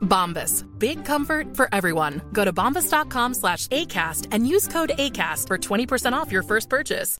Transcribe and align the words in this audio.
Bombas. 0.00 0.64
Big 0.78 1.04
comfort 1.04 1.56
for 1.56 1.68
everyone. 1.72 2.20
Go 2.32 2.44
to 2.44 2.52
bombas.com 2.52 3.34
slash 3.34 3.66
ACAST 3.68 4.26
and 4.32 4.46
use 4.46 4.68
code 4.68 4.92
ACAST 4.98 5.46
for 5.46 5.56
20% 5.56 6.12
off 6.12 6.30
your 6.30 6.42
first 6.42 6.68
purchase. 6.68 7.16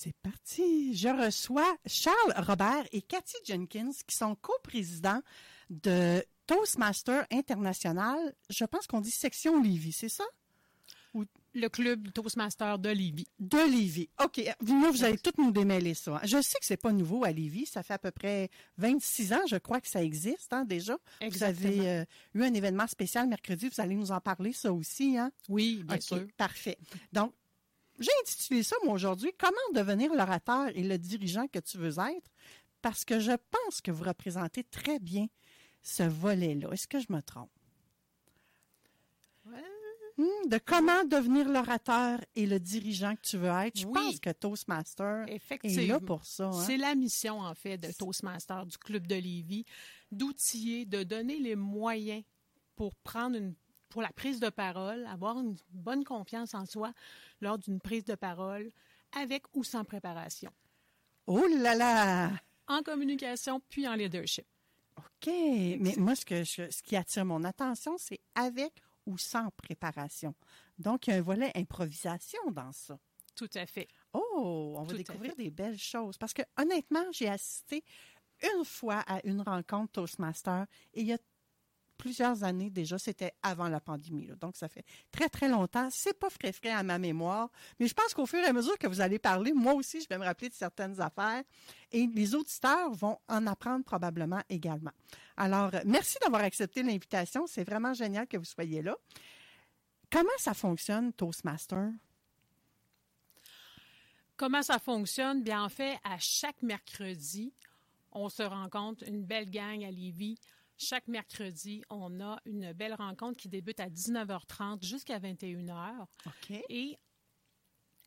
C'est 0.00 0.14
parti. 0.22 0.94
Je 0.94 1.08
reçois 1.08 1.76
Charles 1.84 2.32
Robert 2.46 2.84
et 2.92 3.02
Cathy 3.02 3.36
Jenkins 3.44 3.90
qui 4.06 4.16
sont 4.16 4.36
coprésidents 4.36 5.22
de 5.70 6.24
Toastmaster 6.46 7.26
International. 7.32 8.16
Je 8.48 8.64
pense 8.64 8.86
qu'on 8.86 9.00
dit 9.00 9.10
section 9.10 9.60
Lévis, 9.60 9.92
c'est 9.92 10.08
ça? 10.08 10.24
Le 11.54 11.68
club 11.68 12.12
Toastmaster 12.12 12.78
de 12.78 12.90
Lévis. 12.90 13.26
De 13.38 13.58
Lévis. 13.70 14.08
OK. 14.22 14.36
Là, 14.38 14.54
vous 14.60 15.04
allez 15.04 15.18
tous 15.18 15.32
nous 15.38 15.50
démêler 15.50 15.94
ça. 15.94 16.16
hein. 16.16 16.20
Je 16.24 16.40
sais 16.42 16.58
que 16.58 16.66
c'est 16.66 16.76
pas 16.76 16.92
nouveau 16.92 17.24
à 17.24 17.32
Lévis. 17.32 17.66
Ça 17.66 17.82
fait 17.82 17.94
à 17.94 17.98
peu 17.98 18.10
près 18.10 18.50
26 18.76 19.32
ans, 19.32 19.40
je 19.48 19.56
crois 19.56 19.80
que 19.80 19.88
ça 19.88 20.02
existe 20.04 20.52
hein, 20.52 20.64
déjà. 20.64 20.96
Exactement. 21.20 21.70
Vous 21.72 21.78
avez 21.80 21.88
euh, 21.90 22.04
eu 22.34 22.42
un 22.44 22.54
événement 22.54 22.86
spécial 22.86 23.26
mercredi. 23.28 23.68
Vous 23.68 23.80
allez 23.80 23.94
nous 23.94 24.12
en 24.12 24.20
parler, 24.20 24.52
ça 24.52 24.72
aussi. 24.72 25.16
Hein? 25.18 25.32
Oui, 25.48 25.82
bien 25.84 26.00
sûr. 26.00 26.26
Parfait. 26.36 26.78
Donc, 27.12 27.32
j'ai 27.98 28.10
intitulé 28.22 28.62
ça, 28.62 28.76
moi, 28.84 28.94
aujourd'hui, 28.94 29.32
Comment 29.38 29.56
devenir 29.74 30.14
l'orateur 30.14 30.68
et 30.76 30.82
le 30.82 30.98
dirigeant 30.98 31.48
que 31.48 31.58
tu 31.58 31.78
veux 31.78 31.98
être? 31.98 32.30
Parce 32.82 33.04
que 33.04 33.18
je 33.18 33.32
pense 33.32 33.80
que 33.80 33.90
vous 33.90 34.04
représentez 34.04 34.62
très 34.64 35.00
bien 35.00 35.26
ce 35.82 36.04
volet-là. 36.04 36.68
Est-ce 36.72 36.86
que 36.86 37.00
je 37.00 37.06
me 37.10 37.20
trompe? 37.22 37.50
Hmm, 40.18 40.48
de 40.48 40.58
comment 40.58 41.04
devenir 41.04 41.48
l'orateur 41.48 42.18
et 42.34 42.44
le 42.46 42.58
dirigeant 42.58 43.14
que 43.14 43.20
tu 43.22 43.36
veux 43.38 43.48
être. 43.48 43.78
Je 43.78 43.86
Oui. 43.86 43.92
pense 43.94 44.18
que 44.20 44.30
Toastmaster 44.30 45.26
est 45.28 45.86
là 45.86 46.00
pour 46.00 46.24
ça. 46.24 46.46
hein. 46.48 46.64
C'est 46.66 46.76
la 46.76 46.94
mission, 46.96 47.38
en 47.40 47.54
fait, 47.54 47.78
de 47.78 47.92
Toastmaster, 47.92 48.66
du 48.66 48.76
Club 48.78 49.06
de 49.06 49.14
Lévis, 49.14 49.64
d'outiller, 50.10 50.84
de 50.86 51.04
donner 51.04 51.38
les 51.38 51.54
moyens 51.54 52.24
pour 52.74 52.94
prendre 52.96 53.36
une 53.36 53.54
pour 53.90 54.02
la 54.02 54.12
prise 54.12 54.38
de 54.38 54.50
parole, 54.50 55.06
avoir 55.06 55.38
une 55.38 55.56
bonne 55.70 56.04
confiance 56.04 56.52
en 56.52 56.66
soi 56.66 56.92
lors 57.40 57.56
d'une 57.56 57.80
prise 57.80 58.04
de 58.04 58.14
parole, 58.16 58.70
avec 59.16 59.44
ou 59.56 59.64
sans 59.64 59.82
préparation, 59.82 60.50
Oh 61.26 61.46
là 61.60 61.74
là! 61.74 62.30
en 62.66 62.82
communication 62.82 63.62
puis 63.70 63.88
en 63.88 63.94
leadership. 63.94 64.44
OK. 64.98 65.26
Mais 65.80 65.94
moi, 65.96 66.14
ce, 66.14 66.26
que 66.26 66.44
je- 66.44 66.68
ce 66.70 66.82
qui 66.82 66.96
attire 66.96 67.24
mon 67.24 67.44
attention, 67.44 67.96
c'est 67.96 68.20
avec 68.34 68.72
ou 69.08 69.16
sans 69.16 69.50
préparation. 69.52 70.34
Donc, 70.78 71.06
il 71.06 71.10
y 71.10 71.12
a 71.14 71.16
un 71.16 71.22
volet 71.22 71.50
improvisation 71.56 72.50
dans 72.52 72.72
ça. 72.72 72.98
Tout 73.34 73.48
à 73.54 73.66
fait. 73.66 73.88
Oh, 74.12 74.74
on 74.76 74.82
va 74.82 74.90
Tout 74.90 74.96
découvrir 74.96 75.34
des 75.34 75.50
belles 75.50 75.78
choses. 75.78 76.18
Parce 76.18 76.34
que 76.34 76.42
honnêtement, 76.58 77.04
j'ai 77.12 77.28
assisté 77.28 77.84
une 78.42 78.64
fois 78.64 79.02
à 79.06 79.24
une 79.24 79.40
rencontre 79.40 79.92
Toastmaster 79.92 80.66
et 80.92 81.00
il 81.00 81.06
y 81.06 81.12
a 81.12 81.18
plusieurs 81.98 82.44
années 82.44 82.70
déjà, 82.70 82.98
c'était 82.98 83.32
avant 83.42 83.68
la 83.68 83.80
pandémie. 83.80 84.30
Donc, 84.40 84.56
ça 84.56 84.68
fait 84.68 84.84
très, 85.10 85.28
très 85.28 85.48
longtemps. 85.48 85.88
C'est 85.90 86.18
pas 86.18 86.30
frais 86.30 86.52
frais 86.52 86.70
à 86.70 86.82
ma 86.82 86.98
mémoire, 86.98 87.50
mais 87.78 87.86
je 87.86 87.94
pense 87.94 88.14
qu'au 88.14 88.24
fur 88.24 88.38
et 88.38 88.46
à 88.46 88.52
mesure 88.52 88.78
que 88.78 88.86
vous 88.86 89.00
allez 89.00 89.18
parler, 89.18 89.52
moi 89.52 89.74
aussi, 89.74 90.00
je 90.00 90.08
vais 90.08 90.16
me 90.16 90.24
rappeler 90.24 90.48
de 90.48 90.54
certaines 90.54 91.00
affaires 91.00 91.42
et 91.92 92.06
les 92.06 92.34
auditeurs 92.34 92.90
vont 92.92 93.18
en 93.28 93.46
apprendre 93.46 93.84
probablement 93.84 94.40
également. 94.48 94.92
Alors, 95.36 95.70
euh, 95.74 95.80
merci 95.84 96.16
d'avoir 96.22 96.42
accepté 96.42 96.82
l'invitation. 96.82 97.46
C'est 97.46 97.64
vraiment 97.64 97.92
génial 97.92 98.26
que 98.26 98.36
vous 98.36 98.44
soyez 98.44 98.80
là. 98.80 98.96
Comment 100.10 100.28
ça 100.38 100.54
fonctionne, 100.54 101.12
Toastmaster? 101.12 101.90
Comment 104.36 104.62
ça 104.62 104.78
fonctionne? 104.78 105.42
Bien, 105.42 105.64
en 105.64 105.68
fait, 105.68 105.98
à 106.04 106.16
chaque 106.18 106.62
mercredi, 106.62 107.52
on 108.12 108.28
se 108.28 108.42
rencontre, 108.42 109.04
une 109.06 109.24
belle 109.24 109.50
gang 109.50 109.84
à 109.84 109.90
Lévis. 109.90 110.38
Chaque 110.78 111.08
mercredi, 111.08 111.82
on 111.90 112.20
a 112.20 112.40
une 112.44 112.72
belle 112.72 112.94
rencontre 112.94 113.36
qui 113.36 113.48
débute 113.48 113.80
à 113.80 113.88
19h30 113.90 114.84
jusqu'à 114.84 115.18
21h. 115.18 116.06
OK. 116.26 116.52
Et 116.68 116.96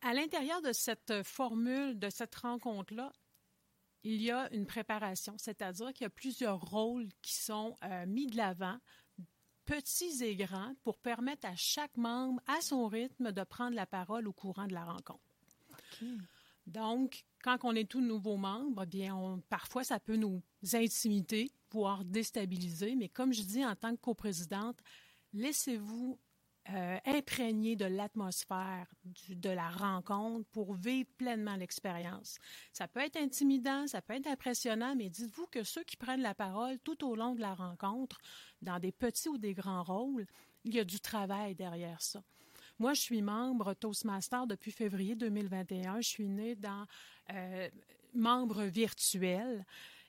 à 0.02 0.14
l'intérieur 0.14 0.62
de 0.62 0.72
cette 0.72 1.22
formule, 1.24 2.00
de 2.00 2.10
cette 2.10 2.34
rencontre-là, 2.36 3.12
il 4.04 4.22
y 4.22 4.32
a 4.32 4.52
une 4.54 4.66
préparation, 4.66 5.36
c'est-à-dire 5.38 5.94
qu'il 5.94 6.06
y 6.06 6.08
a 6.08 6.10
plusieurs 6.10 6.60
rôles 6.62 7.10
qui 7.22 7.36
sont 7.36 7.76
euh, 7.84 8.06
mis 8.08 8.26
de 8.26 8.36
l'avant, 8.38 8.78
petits 9.66 10.24
et 10.24 10.36
grands, 10.36 10.74
pour 10.84 10.98
permettre 10.98 11.46
à 11.48 11.56
chaque 11.56 11.96
membre, 11.98 12.42
à 12.48 12.62
son 12.62 12.88
rythme, 12.88 13.32
de 13.32 13.44
prendre 13.44 13.76
la 13.76 13.86
parole 13.86 14.28
au 14.28 14.34
courant 14.34 14.66
de 14.66 14.74
la 14.74 14.86
rencontre. 14.86 15.20
Donc, 16.66 17.26
quand 17.44 17.58
on 17.64 17.76
est 17.76 17.88
tout 17.90 18.02
nouveau 18.02 18.38
membre, 18.38 18.86
bien, 18.86 19.16
on- 19.16 19.40
parfois, 19.42 19.84
ça 19.84 20.00
peut 20.00 20.16
nous 20.16 20.42
intimider, 20.74 21.52
voire 21.72 22.04
déstabiliser. 22.06 22.96
Mais 22.96 23.10
comme 23.10 23.34
je 23.34 23.44
dis 23.44 23.66
en 23.66 23.76
tant 23.76 23.96
que 23.96 24.02
coprésidente, 24.02 24.80
laissez-vous 25.34 26.20
euh, 26.70 27.00
imprégner 27.06 27.76
de 27.76 27.86
l'atmosphère 27.86 28.86
de 29.30 29.50
la 29.50 29.68
rencontre 29.70 30.48
pour 30.52 30.76
vivre 30.76 31.10
pleinement 31.18 31.56
l'expérience. 31.56 32.38
Ça 32.72 32.88
peut 32.88 33.00
être 33.00 33.18
intimidant, 33.18 33.88
ça 33.88 34.02
peut 34.02 34.14
être 34.14 34.28
impressionnant, 34.28 34.96
mais 34.96 35.10
dites-vous 35.10 35.48
que 35.48 35.64
ceux 35.64 35.84
qui 35.84 35.98
prennent 35.98 36.22
la 36.22 36.36
parole 36.36 36.78
tout 36.84 37.04
au 37.04 37.16
long 37.16 37.34
de 37.34 37.42
la 37.42 37.56
rencontre, 37.56 38.20
dans 38.62 38.78
des 38.78 38.92
petits 38.92 39.28
ou 39.28 39.40
des 39.40 39.56
grands 39.56 39.82
rôles, 39.82 40.28
il 40.64 40.76
y 40.76 40.80
a 40.80 40.84
du 40.84 41.00
travail 41.00 41.56
derrière 41.56 42.00
ça. 42.00 42.22
Moi, 42.78 42.94
je 42.94 43.02
suis 43.02 43.24
membre 43.24 43.74
Toastmaster 43.74 44.46
depuis 44.46 44.72
février 44.72 45.16
2021. 45.16 46.02
Je 46.02 46.08
suis 46.08 46.30
née 46.30 46.56
dans 46.56 46.86
euh, 47.34 47.70
membre 48.14 48.64
virtuel 48.64 49.66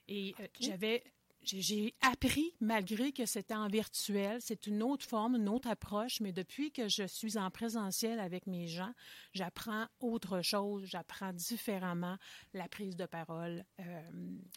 et 0.09 0.35
euh, 0.39 0.47
j'avais 0.61 1.03
j'ai- 1.45 1.95
appris, 2.01 2.53
malgré 2.61 3.13
que 3.13 3.27
c'était 3.27 3.55
en 3.55 3.69
virtuel, 3.69 4.39
c'est 4.41 4.67
une 4.67 4.83
autre 4.83 5.05
forme, 5.07 5.37
une 5.37 5.49
autre 5.49 5.69
approche, 5.69 6.21
mais 6.21 6.33
depuis 6.33 6.71
que 6.73 6.89
je 6.89 7.07
suis 7.07 7.37
en 7.39 7.51
présentiel 7.51 8.19
avec 8.21 8.47
mes 8.47 8.67
gens, 8.69 8.93
j'apprends 9.33 9.87
autre 10.01 10.43
chose, 10.43 10.85
j'apprends 10.87 11.33
différemment 11.33 12.17
la 12.55 12.69
prise 12.69 12.97
de 12.97 13.07
parole 13.07 13.65
euh, 13.81 14.11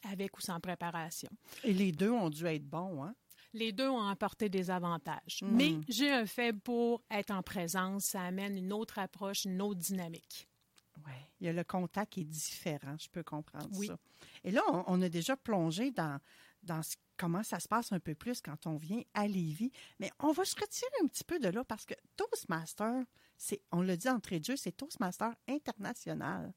avec 0.10 0.38
ou 0.38 0.42
sans 0.42 0.60
préparation. 0.60 1.30
Et 1.64 1.74
les 1.74 1.92
deux 1.92 2.12
ont 2.12 2.30
dû 2.30 2.46
être 2.46 2.66
bons, 2.70 3.04
hein? 3.04 3.16
Les 3.54 3.72
deux 3.72 3.88
ont 3.88 4.06
apporté 4.08 4.50
des 4.50 4.70
avantages, 4.70 5.40
Mm. 5.42 5.56
mais 5.56 5.74
j'ai 5.88 6.12
un 6.12 6.26
faible 6.26 6.60
pour 6.60 7.02
être 7.10 7.32
en 7.32 7.42
présence, 7.42 8.04
ça 8.06 8.22
amène 8.22 8.58
une 8.58 8.74
autre 8.74 9.00
approche, 9.00 9.46
une 9.46 9.62
autre 9.62 9.80
dynamique. 9.80 10.48
Oui. 11.06 11.14
Il 11.40 11.48
y 11.48 11.50
a 11.50 11.54
le 11.54 11.64
contact 11.64 12.14
qui 12.14 12.22
est 12.22 12.26
différent, 12.26 12.96
je 13.00 13.08
peux 13.10 13.24
comprendre 13.24 13.68
Oui. 13.78 13.88
ça. 13.88 13.98
Et 14.44 14.52
là, 14.52 14.62
on, 14.72 14.84
on 14.88 15.02
a 15.02 15.08
déjà 15.10 15.38
plongé 15.38 15.92
dans, 15.92 16.20
dans 16.66 16.82
comment 17.18 17.44
ça 17.44 17.60
se 17.60 17.68
passe 17.68 17.92
un 17.92 18.00
peu 18.00 18.16
plus 18.16 18.42
quand 18.42 18.68
on 18.68 18.76
vient 18.76 19.02
à 19.14 19.28
Lévis. 19.28 19.72
Mais 20.00 20.12
on 20.20 20.32
va 20.32 20.46
se 20.46 20.56
retirer 20.56 20.92
un 21.04 21.08
petit 21.08 21.24
peu 21.24 21.40
de 21.40 21.48
là 21.48 21.64
parce 21.64 21.86
que 21.86 21.94
Toastmaster, 22.18 23.04
c'est, 23.38 23.62
on 23.72 23.82
l'a 23.82 23.98
dit 23.98 24.10
entrée 24.10 24.40
de 24.40 24.46
jeu, 24.46 24.56
c'est 24.56 24.72
Toastmaster 24.72 25.34
international. 25.48 26.54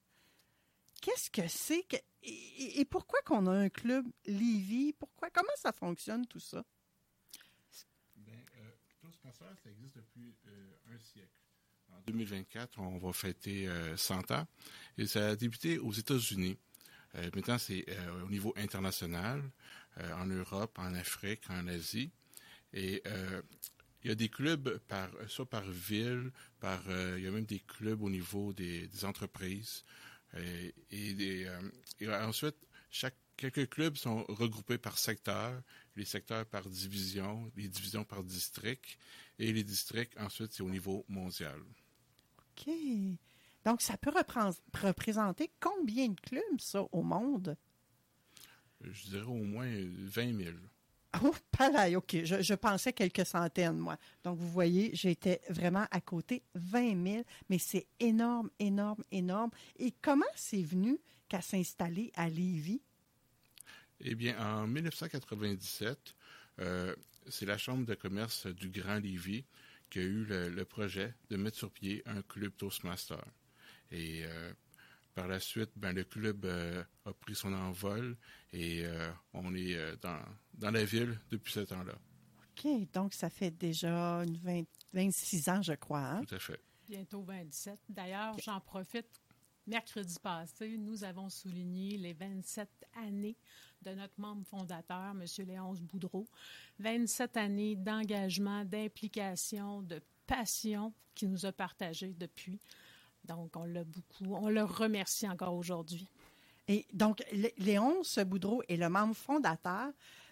Qu'est-ce 1.01 1.29
que 1.29 1.47
c'est 1.47 1.83
que, 1.83 1.95
et, 2.23 2.83
pourquoi 2.85 3.21
qu'on 3.21 3.47
a 3.47 3.51
un 3.51 3.69
club 3.69 4.05
Lévis? 4.25 4.93
Pourquoi, 4.93 5.29
comment 5.29 5.47
ça 5.55 5.71
fonctionne 5.71 6.25
tout 6.25 6.41
ça? 6.41 6.63
Ben, 8.17 8.33
euh, 8.57 8.71
Toastmaster, 9.01 9.47
ça 9.63 9.69
existe 9.69 9.95
depuis 9.95 10.35
euh, 10.47 10.93
un 10.93 10.99
siècle. 10.99 11.31
En 11.91 12.01
2024, 12.05 12.79
on 12.79 12.97
va 12.97 13.13
fêter 13.13 13.67
euh, 13.67 13.95
100 13.95 14.31
ans. 14.31 14.45
Et 14.97 15.07
ça 15.07 15.29
a 15.29 15.35
débuté 15.35 15.79
aux 15.79 15.93
États-Unis. 15.93 16.57
Euh, 17.15 17.29
maintenant, 17.33 17.57
c'est 17.57 17.85
au 18.23 18.29
niveau 18.29 18.53
international, 18.57 19.41
en 19.97 20.25
Europe, 20.25 20.77
en 20.79 20.93
Afrique, 20.93 21.49
en 21.49 21.67
Asie. 21.67 22.11
Et 22.73 23.01
euh, 23.07 23.41
il 24.03 24.09
y 24.09 24.11
a 24.11 24.15
des 24.15 24.29
clubs 24.29 24.77
par 24.87 25.09
soit 25.27 25.49
par 25.49 25.69
ville, 25.69 26.31
par 26.59 26.81
il 27.17 27.23
y 27.23 27.27
a 27.27 27.31
même 27.31 27.45
des 27.45 27.59
clubs 27.59 28.01
au 28.01 28.09
niveau 28.09 28.53
des, 28.53 28.89
entreprises 29.03 29.83
et, 30.91 31.47
ensuite 32.07 32.55
quelques 33.35 33.69
clubs 33.69 33.97
sont 33.97 34.23
regroupés 34.29 34.77
par 34.77 34.97
secteur, 34.97 35.61
les 35.97 36.05
secteurs 36.05 36.45
par 36.45 36.69
division, 36.69 37.51
les 37.57 37.67
divisions 37.67 38.05
par 38.05 38.23
district 38.23 38.97
et 39.37 39.51
les 39.51 39.63
districts 39.63 40.17
ensuite 40.17 40.53
c'est 40.53 40.63
au 40.63 40.69
niveau 40.69 41.03
mondial. 41.09 41.59
OK. 42.37 42.73
Donc, 43.65 43.81
ça 43.81 43.97
peut 43.97 44.11
représenter 44.81 45.51
combien 45.59 46.07
de 46.09 46.19
clubs, 46.19 46.59
ça, 46.59 46.83
au 46.91 47.03
monde? 47.03 47.57
Je 48.81 49.09
dirais 49.09 49.25
au 49.25 49.43
moins 49.43 49.69
20 49.69 50.37
000. 50.37 50.55
Oh, 51.23 51.33
pareil, 51.51 51.95
OK. 51.95 52.17
Je, 52.23 52.53
pensais 52.53 52.93
quelques 52.93 53.25
centaines, 53.25 53.77
moi. 53.77 53.97
Donc, 54.23 54.37
vous 54.37 54.49
voyez, 54.49 54.91
j'étais 54.93 55.41
vraiment 55.49 55.85
à 55.89 56.01
côté. 56.01 56.43
20 56.53 57.03
000, 57.03 57.23
mais 57.49 57.57
c'est 57.57 57.87
énorme, 57.99 58.49
énorme, 58.59 59.03
énorme. 59.11 59.49
Et 59.77 59.93
comment 60.01 60.25
c'est 60.35 60.61
venu 60.61 60.99
qu'à 61.27 61.41
s'installer 61.41 62.11
à 62.15 62.29
Lévis? 62.29 62.81
Eh 64.01 64.15
bien, 64.15 64.37
en 64.39 64.67
1997, 64.67 66.15
euh, 66.59 66.95
c'est 67.27 67.45
la 67.45 67.57
Chambre 67.57 67.85
de 67.85 67.95
commerce 67.95 68.47
du 68.47 68.69
Grand 68.69 68.97
Lévis 68.97 69.45
qui 69.89 69.99
a 69.99 70.03
eu 70.03 70.25
le, 70.25 70.63
projet 70.63 71.15
de 71.29 71.37
mettre 71.37 71.57
sur 71.57 71.71
pied 71.71 72.03
un 72.05 72.21
club 72.21 72.55
Toastmaster. 72.55 73.23
Et 73.91 74.23
euh, 74.25 74.53
par 75.19 75.27
la 75.27 75.41
suite, 75.41 75.71
ben, 75.75 75.93
le 75.93 76.05
club 76.05 76.45
euh, 76.45 76.81
a 77.05 77.11
pris 77.11 77.35
son 77.35 77.51
envol 77.51 78.15
et 78.53 78.85
euh, 78.85 79.11
on 79.33 79.53
est 79.53 79.77
dans, 80.01 80.21
dans 80.53 80.71
la 80.71 80.85
ville 80.85 81.19
depuis 81.29 81.51
ce 81.51 81.59
temps-là. 81.59 81.93
OK, 82.57 82.91
donc 82.93 83.13
ça 83.13 83.29
fait 83.29 83.51
déjà 83.51 84.23
une 84.23 84.65
26 84.93 85.49
ans, 85.49 85.61
je 85.61 85.73
crois. 85.73 85.99
Hein? 85.99 86.23
Tout 86.23 86.35
à 86.35 86.39
fait. 86.39 86.61
Bientôt 86.87 87.21
27. 87.23 87.77
D'ailleurs, 87.89 88.37
j'en 88.43 88.61
profite. 88.61 89.07
Mercredi 89.67 90.17
passé, 90.23 90.77
nous 90.79 91.03
avons 91.03 91.29
souligné 91.29 91.97
les 91.97 92.13
27 92.13 92.67
années 93.05 93.35
de 93.83 93.91
notre 93.91 94.19
membre 94.19 94.43
fondateur, 94.47 95.11
M. 95.11 95.25
Léonce 95.45 95.81
Boudreau. 95.81 96.27
27 96.79 97.37
années 97.37 97.75
d'engagement, 97.75 98.65
d'implication, 98.65 99.83
de 99.83 100.01
passion 100.25 100.91
qu'il 101.13 101.29
nous 101.29 101.45
a 101.45 101.51
partagé 101.51 102.13
depuis. 102.17 102.59
Donc, 103.29 103.55
on 103.55 103.65
l'a 103.65 103.83
beaucoup, 103.83 104.35
on 104.35 104.49
le 104.49 104.63
remercie 104.63 105.29
encore 105.29 105.53
aujourd'hui. 105.53 106.09
Et 106.67 106.85
donc, 106.93 107.23
Léonce 107.59 108.17
Boudreau 108.19 108.63
est 108.67 108.75
le 108.75 108.89
membre 108.89 109.15
fondateur, 109.15 109.91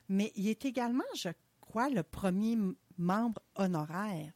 mais 0.09 0.31
il 0.35 0.47
est 0.47 0.65
également, 0.65 1.03
je 1.15 1.29
crois, 1.61 1.89
le 1.89 2.01
premier 2.01 2.57
membre 2.97 3.41
honoraire 3.55 4.33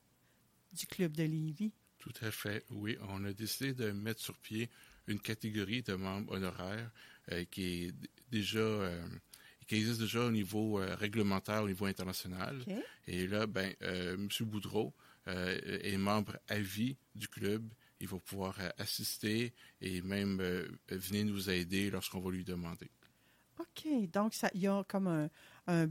du 0.73 0.85
Club 0.85 1.11
de 1.17 1.23
Lévis. 1.23 1.73
Tout 1.97 2.13
à 2.21 2.29
fait, 2.29 2.63
oui. 2.69 2.97
On 3.09 3.25
a 3.25 3.33
décidé 3.33 3.73
de 3.73 3.91
mettre 3.91 4.21
sur 4.21 4.37
pied 4.37 4.69
une 5.07 5.19
catégorie 5.19 5.81
de 5.81 5.95
membres 5.95 6.33
honoraires 6.33 6.91
euh, 7.31 7.43
qui 7.49 7.85
est 7.85 7.93
déjà 8.31 8.59
euh, 8.59 9.03
qui 9.67 9.75
existe 9.75 10.01
déjà 10.01 10.21
au 10.25 10.31
niveau 10.31 10.79
euh, 10.79 10.95
réglementaire, 10.95 11.63
au 11.63 11.67
niveau 11.67 11.85
international. 11.85 12.63
Et 13.07 13.27
là, 13.27 13.47
ben, 13.47 13.73
M. 13.81 14.27
Boudreau 14.41 14.93
est 15.27 15.97
membre 15.97 16.37
à 16.47 16.59
vie 16.59 16.97
du 17.15 17.27
club. 17.27 17.67
Il 18.01 18.07
va 18.07 18.17
pouvoir 18.17 18.57
assister 18.77 19.53
et 19.79 20.01
même 20.01 20.41
venir 20.89 21.25
nous 21.25 21.49
aider 21.49 21.89
lorsqu'on 21.89 22.19
va 22.19 22.31
lui 22.31 22.43
demander. 22.43 22.89
OK. 23.59 24.09
Donc, 24.11 24.33
ça, 24.33 24.49
il 24.53 24.61
y 24.61 24.67
a 24.67 24.83
comme 24.83 25.07
un, 25.07 25.29
un, 25.67 25.87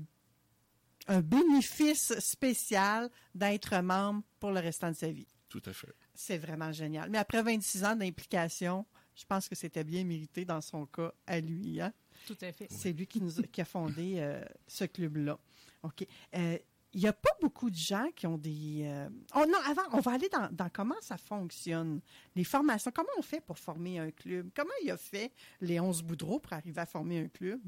un 1.06 1.20
bénéfice 1.22 2.12
spécial 2.18 3.10
d'être 3.34 3.80
membre 3.80 4.22
pour 4.38 4.50
le 4.50 4.60
restant 4.60 4.90
de 4.90 4.96
sa 4.96 5.10
vie. 5.10 5.26
Tout 5.48 5.62
à 5.66 5.72
fait. 5.72 5.94
C'est 6.14 6.38
vraiment 6.38 6.72
génial. 6.72 7.10
Mais 7.10 7.18
après 7.18 7.42
26 7.42 7.84
ans 7.84 7.96
d'implication, 7.96 8.86
je 9.16 9.24
pense 9.24 9.48
que 9.48 9.54
c'était 9.54 9.84
bien 9.84 10.04
mérité 10.04 10.44
dans 10.44 10.60
son 10.60 10.86
cas 10.86 11.12
à 11.26 11.40
lui. 11.40 11.80
Hein? 11.80 11.92
Tout 12.26 12.38
à 12.40 12.52
fait. 12.52 12.68
C'est 12.70 12.92
lui 12.92 13.06
qui, 13.06 13.20
nous 13.20 13.40
a, 13.40 13.64
fondé 13.64 14.14
euh, 14.18 14.44
ce 14.66 14.84
club-là. 14.84 15.38
OK. 15.82 16.06
Euh, 16.34 16.58
il 16.92 17.00
n'y 17.00 17.06
a 17.06 17.12
pas 17.12 17.30
beaucoup 17.40 17.70
de 17.70 17.76
gens 17.76 18.08
qui 18.16 18.26
ont 18.26 18.38
des... 18.38 18.82
Euh, 18.84 19.08
oh 19.36 19.44
non, 19.48 19.58
avant, 19.66 19.82
on 19.92 20.00
va 20.00 20.12
aller 20.12 20.28
dans, 20.28 20.68
comment 20.70 21.00
ça 21.00 21.16
fonctionne, 21.16 22.00
les 22.34 22.44
formations. 22.44 22.90
Comment 22.94 23.08
on 23.18 23.22
fait 23.22 23.40
pour 23.40 23.58
former 23.58 23.98
un 23.98 24.10
club? 24.10 24.50
Comment 24.54 24.70
il 24.82 24.90
a 24.90 24.96
fait 24.96 25.32
Léonce 25.60 26.02
Boudreau 26.02 26.38
pour 26.38 26.52
arriver 26.52 26.80
à 26.80 26.86
former 26.86 27.20
un 27.20 27.28
club? 27.28 27.60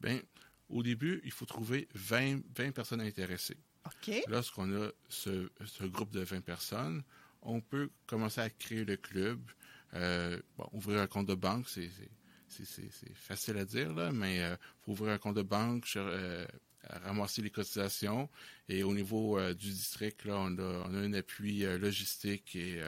Bien, 0.00 0.20
au 0.68 0.82
début, 0.82 1.20
il 1.24 1.32
faut 1.32 1.46
trouver 1.46 1.88
20, 1.94 2.40
20 2.56 2.72
personnes 2.72 3.00
intéressées. 3.00 3.56
OK. 3.86 4.14
Lorsqu'on 4.28 4.70
a 4.82 4.90
ce, 5.08 5.50
ce, 5.64 5.84
groupe 5.84 6.10
de 6.10 6.20
20 6.20 6.42
personnes, 6.42 7.02
on 7.42 7.60
peut 7.60 7.90
commencer 8.06 8.42
à 8.42 8.50
créer 8.50 8.84
le 8.84 8.96
club. 8.96 9.40
bon, 9.92 10.68
ouvrir 10.72 11.00
un 11.00 11.06
compte 11.06 11.26
de 11.26 11.34
banque, 11.34 11.66
c'est 11.68 11.90
facile 13.14 13.58
à 13.58 13.64
dire, 13.64 13.92
là, 13.92 14.12
mais 14.12 14.36
il 14.36 14.42
euh, 14.42 14.56
faut 14.82 14.92
ouvrir 14.92 15.12
un 15.12 15.18
compte 15.18 15.36
de 15.36 15.42
banque, 15.42 15.90
euh, 15.96 16.46
ramasser 16.88 17.42
les 17.42 17.50
cotisations. 17.50 18.28
Et 18.68 18.82
au 18.82 18.94
niveau 18.94 19.38
euh, 19.38 19.54
du 19.54 19.70
district, 19.70 20.24
là, 20.24 20.36
on 20.38 20.58
a, 20.58 20.86
on 20.88 20.94
a 20.94 20.98
un 20.98 21.12
appui 21.14 21.60
logistique 21.78 22.56
et, 22.56 22.82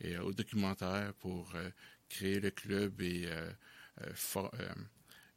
et 0.00 0.18
au 0.18 0.32
documentaire 0.32 1.12
pour 1.14 1.52
créer 2.08 2.40
le 2.40 2.50
club 2.50 3.00
et 3.00 3.28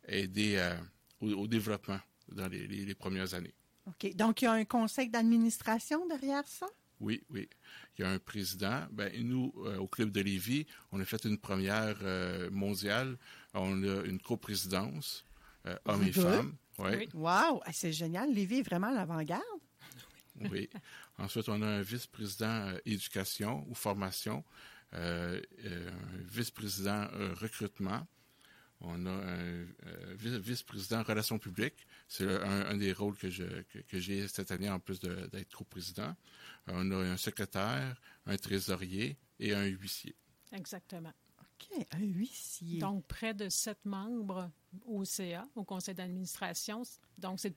aider 0.07 0.75
au, 1.19 1.47
développement 1.47 1.99
dans 2.31 2.47
les, 2.47 2.67
les 2.67 2.95
premières 2.95 3.33
années. 3.33 3.53
OK. 3.87 4.15
Donc, 4.15 4.41
il 4.41 4.45
y 4.45 4.47
a 4.47 4.53
un 4.53 4.65
conseil 4.65 5.09
d'administration 5.09 6.07
derrière 6.07 6.47
ça? 6.47 6.67
Oui, 7.01 7.23
oui. 7.31 7.49
Il 7.97 8.03
y 8.03 8.05
a 8.05 8.11
un 8.11 8.19
président. 8.19 8.83
Ben, 8.91 9.11
nous, 9.23 9.51
euh, 9.65 9.77
au 9.77 9.87
Club 9.87 10.11
de 10.11 10.21
Lévis, 10.21 10.67
on 10.91 10.99
a 10.99 11.05
fait 11.05 11.25
une 11.25 11.37
première 11.39 11.97
euh, 12.03 12.49
mondiale. 12.51 13.17
On 13.53 13.83
a 13.83 14.03
une 14.05 14.19
coprésidence, 14.19 15.25
euh, 15.65 15.75
hommes 15.85 16.03
et 16.03 16.11
femmes. 16.11 16.55
Oui. 16.79 17.09
Wow! 17.13 17.61
Ah, 17.65 17.73
c'est 17.73 17.91
génial. 17.91 18.33
Lévis 18.33 18.59
est 18.59 18.63
vraiment 18.63 18.87
à 18.87 18.93
l'avant-garde. 18.93 19.43
oui. 20.51 20.69
Ensuite, 21.17 21.49
on 21.49 21.61
a 21.61 21.67
un 21.67 21.81
vice-président 21.81 22.73
éducation 22.85 23.65
ou 23.69 23.75
formation, 23.75 24.43
un 24.93 25.39
vice-président 26.29 27.07
recrutement. 27.39 28.07
On 28.83 29.05
a 29.05 29.11
un 29.11 29.65
vice-président 30.15 31.03
relations 31.03 31.37
publiques. 31.37 31.85
C'est 32.07 32.27
un, 32.27 32.75
des 32.77 32.93
rôles 32.93 33.15
que 33.15 33.29
j'ai 33.99 34.27
cette 34.27 34.51
année 34.51 34.69
en 34.69 34.79
plus 34.79 34.99
d'être 34.99 35.55
coprésident. 35.55 36.15
On 36.67 36.89
a 36.91 36.95
un 36.95 37.17
secrétaire, 37.17 38.01
un 38.25 38.37
trésorier 38.37 39.17
et 39.39 39.53
un 39.53 39.65
huissier. 39.65 40.15
Exactement. 40.51 41.13
Un 41.91 41.99
huissier. 41.99 42.79
Donc, 42.79 43.05
près 43.05 43.33
de 43.33 43.49
sept 43.49 43.83
membres 43.85 44.49
au 44.85 45.03
CA, 45.03 45.45
au 45.55 45.63
conseil 45.63 45.95
d'administration. 45.95 46.83
Donc, 47.17 47.39
c'est, 47.39 47.53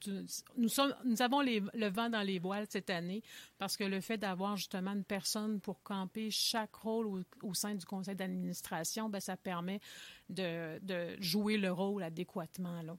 nous, 0.57 0.69
sommes, 0.69 0.95
nous 1.05 1.23
avons 1.23 1.41
le 1.43 1.89
vent 1.89 2.11
dans 2.11 2.23
les 2.23 2.39
voiles 2.39 2.67
cette 2.69 2.91
année 2.91 3.23
parce 3.59 3.77
que 3.77 3.85
le 3.85 4.01
fait 4.01 4.19
d'avoir 4.19 4.57
justement 4.57 4.93
une 4.93 5.05
personne 5.05 5.61
pour 5.61 5.83
camper 5.83 6.31
chaque 6.31 6.75
rôle 6.75 7.25
au, 7.43 7.55
sein 7.55 7.75
du 7.75 7.85
conseil 7.85 8.17
d'administration, 8.17 9.09
ben, 9.09 9.21
ça 9.21 9.37
permet 9.37 9.81
de, 10.29 10.81
jouer 11.21 11.57
le 11.57 11.73
rôle 11.73 12.03
adéquatement. 12.03 12.83
Là. 12.83 12.97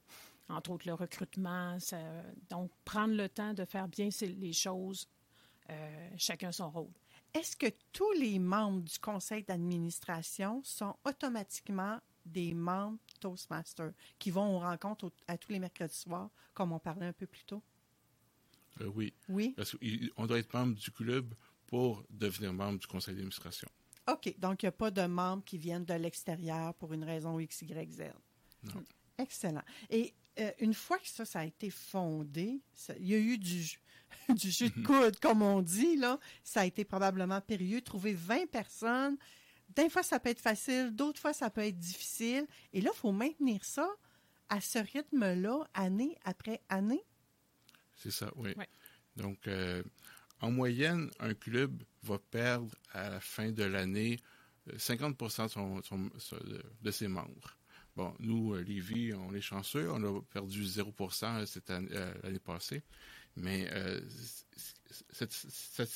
Entre 0.47 0.71
autres, 0.71 0.87
le 0.87 0.93
recrutement. 0.93 1.77
Donc, 2.49 2.71
prendre 2.83 3.15
le 3.15 3.29
temps 3.29 3.53
de 3.53 3.65
faire 3.65 3.87
bien 3.87 4.09
les 4.21 4.53
choses 4.53 5.07
euh, 5.69 6.09
chacun 6.17 6.51
son 6.51 6.69
rôle. 6.69 6.91
Est-ce 7.35 7.57
que 7.57 7.67
tous 7.91 8.13
les 8.13 8.39
membres 8.39 8.81
du 8.81 8.97
conseil 8.97 9.43
d'administration 9.43 10.61
sont 10.63 10.95
automatiquement 11.03 11.99
des 12.25 12.53
membres 12.53 12.97
Toastmasters 13.19 13.91
qui 14.17 14.31
vont 14.31 14.55
aux 14.55 14.59
rencontres 14.59 15.11
à 15.27 15.37
tous 15.37 15.51
les 15.51 15.59
mercredis 15.59 15.93
soirs, 15.93 16.29
comme 16.53 16.71
on 16.71 16.79
parlait 16.79 17.07
un 17.07 17.13
peu 17.13 17.27
plus 17.27 17.43
tôt? 17.43 17.61
Euh, 18.79 18.87
oui. 18.95 19.13
Oui? 19.27 19.53
Parce 19.57 19.75
qu'on 19.75 20.25
doit 20.25 20.39
être 20.39 20.53
membre 20.53 20.75
du 20.75 20.89
club 20.91 21.35
pour 21.67 22.05
devenir 22.09 22.53
membre 22.53 22.79
du 22.79 22.87
conseil 22.87 23.15
d'administration. 23.15 23.67
OK. 24.07 24.33
Donc, 24.39 24.63
il 24.63 24.67
n'y 24.67 24.69
a 24.69 24.71
pas 24.71 24.91
de 24.91 25.05
membres 25.05 25.43
qui 25.43 25.57
viennent 25.57 25.85
de 25.85 25.93
l'extérieur 25.93 26.73
pour 26.75 26.93
une 26.93 27.03
raison 27.03 27.37
X, 27.37 27.63
Y, 27.63 27.91
Z. 27.91 28.01
Non. 28.63 28.81
Excellent. 29.17 29.63
Et 29.89 30.13
euh, 30.39 30.51
une 30.59 30.73
fois 30.73 30.99
que 30.99 31.07
ça, 31.07 31.25
ça 31.25 31.39
a 31.39 31.45
été 31.45 31.69
fondé, 31.69 32.61
il 32.97 33.07
y 33.07 33.13
a 33.13 33.17
eu 33.17 33.37
du, 33.37 33.77
du 34.29 34.51
jeu 34.51 34.69
de 34.69 34.85
coude, 34.85 35.19
comme 35.19 35.41
on 35.41 35.61
dit, 35.61 35.97
là. 35.97 36.19
Ça 36.43 36.61
a 36.61 36.65
été 36.65 36.85
probablement 36.85 37.41
périlleux. 37.41 37.81
Trouver 37.81 38.13
20 38.13 38.49
personnes, 38.49 39.17
d'un 39.75 39.89
fois, 39.89 40.03
ça 40.03 40.19
peut 40.19 40.29
être 40.29 40.41
facile, 40.41 40.91
d'autres 40.95 41.19
fois, 41.19 41.33
ça 41.33 41.49
peut 41.49 41.61
être 41.61 41.79
difficile. 41.79 42.45
Et 42.73 42.81
là, 42.81 42.91
il 42.93 42.97
faut 42.97 43.11
maintenir 43.11 43.63
ça 43.63 43.89
à 44.49 44.61
ce 44.61 44.79
rythme-là, 44.79 45.67
année 45.73 46.17
après 46.23 46.61
année. 46.69 47.03
C'est 47.95 48.11
ça, 48.11 48.31
oui. 48.35 48.53
Donc, 49.15 49.47
euh, 49.47 49.81
en 50.41 50.51
moyenne, 50.51 51.09
un 51.19 51.33
club 51.33 51.83
va 52.03 52.19
perdre 52.19 52.75
à 52.91 53.09
la 53.09 53.19
fin 53.19 53.51
de 53.51 53.63
l'année 53.63 54.19
50% 54.69 55.57
euh, 56.33 56.61
de 56.81 56.91
ses 56.91 57.07
membres. 57.07 57.57
Bon, 57.95 58.13
nous, 58.19 58.55
Lévis, 58.55 59.13
on 59.13 59.33
est 59.33 59.41
chanceux, 59.41 59.89
on 59.89 60.03
a 60.03 60.21
perdu 60.21 60.63
0% 60.63 61.45
cette 61.45 61.69
année, 61.69 61.89
l'année 62.23 62.39
passée. 62.39 62.83
Mais 63.35 63.67
euh, 63.71 63.99
cette, 65.11 65.33
cette, 65.33 65.89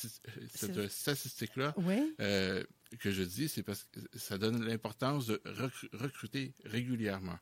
cette 0.54 0.88
statistique-là 0.90 1.74
Oui. 1.78 2.14
euh, 2.20 2.62
que 2.98 3.10
je 3.10 3.22
dis, 3.22 3.48
c'est 3.48 3.62
parce 3.62 3.84
que 3.84 4.00
ça 4.18 4.36
donne 4.38 4.62
l'importance 4.64 5.26
de 5.26 5.36
recru- 5.46 5.88
recruter 5.96 6.52
régulièrement. 6.64 7.38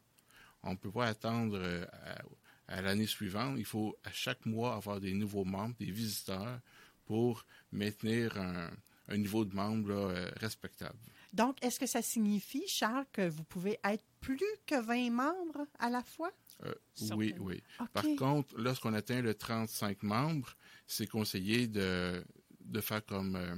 On 0.62 0.72
ne 0.72 0.76
peut 0.76 0.90
pas 0.92 1.06
attendre 1.06 1.56
euh, 1.58 1.84
à, 2.68 2.76
à 2.76 2.82
l'année 2.82 3.06
suivante. 3.06 3.56
Il 3.58 3.64
faut 3.64 3.96
à 4.04 4.12
chaque 4.12 4.44
mois 4.46 4.74
avoir 4.74 5.00
des 5.00 5.14
nouveaux 5.14 5.44
membres, 5.44 5.74
des 5.78 5.90
visiteurs, 5.90 6.60
pour 7.06 7.44
maintenir 7.72 8.36
un, 8.38 8.70
un 9.08 9.16
niveau 9.16 9.44
de 9.44 9.54
membres 9.54 9.88
là, 9.92 10.30
respectable. 10.36 10.98
Donc, 11.32 11.56
est-ce 11.62 11.78
que 11.80 11.86
ça 11.86 12.02
signifie, 12.02 12.66
Charles, 12.68 13.06
que 13.12 13.28
vous 13.28 13.44
pouvez 13.44 13.78
être 13.84 14.04
plus 14.20 14.40
que 14.66 14.80
20 14.80 15.10
membres 15.10 15.66
à 15.78 15.90
la 15.90 16.02
fois? 16.02 16.30
Euh, 16.64 16.74
oui, 17.14 17.34
oui. 17.38 17.62
Par 17.92 18.04
contre, 18.16 18.54
lorsqu'on 18.58 18.92
atteint 18.94 19.20
le 19.22 19.34
35 19.34 20.02
membres, 20.02 20.56
c'est 20.86 21.06
conseillé 21.06 21.66
de, 21.68 22.24
de 22.60 22.80
faire 22.80 23.04
comme, 23.06 23.36
euh, 23.36 23.54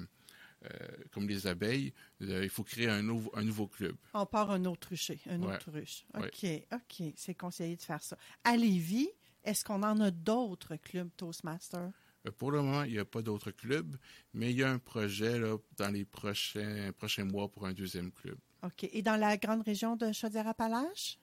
euh, 0.66 0.68
comme 1.10 1.26
les 1.26 1.46
abeilles. 1.46 1.94
Il 2.20 2.48
faut 2.50 2.62
créer 2.64 2.88
un, 2.88 3.02
nouveau 3.02 3.30
un 3.34 3.42
nouveau 3.44 3.66
club. 3.66 3.96
On 4.12 4.26
part 4.26 4.50
un 4.50 4.64
autruche, 4.66 5.12
un 5.30 5.40
Ouais. 5.42 5.54
autruche. 5.56 6.04
Ouais. 6.14 6.28
OK, 6.70 6.78
OK. 7.00 7.12
C'est 7.16 7.34
conseillé 7.34 7.76
de 7.76 7.82
faire 7.82 8.02
ça. 8.02 8.18
À 8.44 8.56
Lévis, 8.56 9.08
est-ce 9.44 9.64
qu'on 9.64 9.82
en 9.82 9.98
a 10.00 10.10
d'autres 10.10 10.76
clubs 10.76 11.08
Toastmasters? 11.16 11.90
Euh, 12.26 12.30
Pour 12.32 12.50
le 12.52 12.60
moment, 12.60 12.82
il 12.82 12.92
n'y 12.92 12.98
a 12.98 13.06
pas 13.06 13.22
d'autres 13.22 13.50
clubs, 13.50 13.96
mais 14.34 14.50
il 14.50 14.58
y 14.58 14.62
a 14.62 14.70
un 14.70 14.78
projet 14.78 15.38
là, 15.38 15.56
dans 15.78 15.88
les 15.90 16.04
prochains, 16.04 16.92
prochains 16.98 17.24
mois 17.24 17.48
pour 17.50 17.64
un 17.66 17.72
deuxième 17.72 18.12
club. 18.12 18.36
OK. 18.62 18.84
Et 18.92 19.00
dans 19.00 19.16
la 19.16 19.38
grande 19.38 19.62
région 19.62 19.96
de 19.96 20.12
Chaudière-Appalaches? 20.12 21.18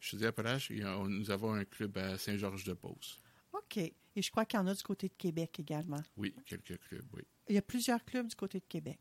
Je 0.00 0.12
te 0.12 0.16
dis 0.16 0.26
Appalaches, 0.26 0.70
il 0.70 0.78
y 0.78 0.82
a- 0.82 0.96
nous 0.96 1.30
avons 1.30 1.52
un 1.52 1.64
club 1.64 1.96
à 1.98 2.16
Saint-Georges-de-Beauce. 2.18 3.20
OK. 3.52 3.76
Et 3.78 4.22
je 4.22 4.30
crois 4.30 4.44
qu'il 4.44 4.58
y 4.58 4.62
en 4.62 4.66
a 4.66 4.74
du 4.74 4.82
côté 4.82 5.08
de 5.08 5.14
Québec 5.16 5.60
également. 5.60 6.02
Oui, 6.16 6.34
quelques 6.46 6.78
clubs, 6.80 7.04
oui. 7.14 7.22
Il 7.48 7.54
y 7.54 7.58
a 7.58 7.62
plusieurs 7.62 8.04
clubs 8.04 8.26
du 8.26 8.34
côté 8.34 8.58
de 8.58 8.64
Québec. 8.68 8.98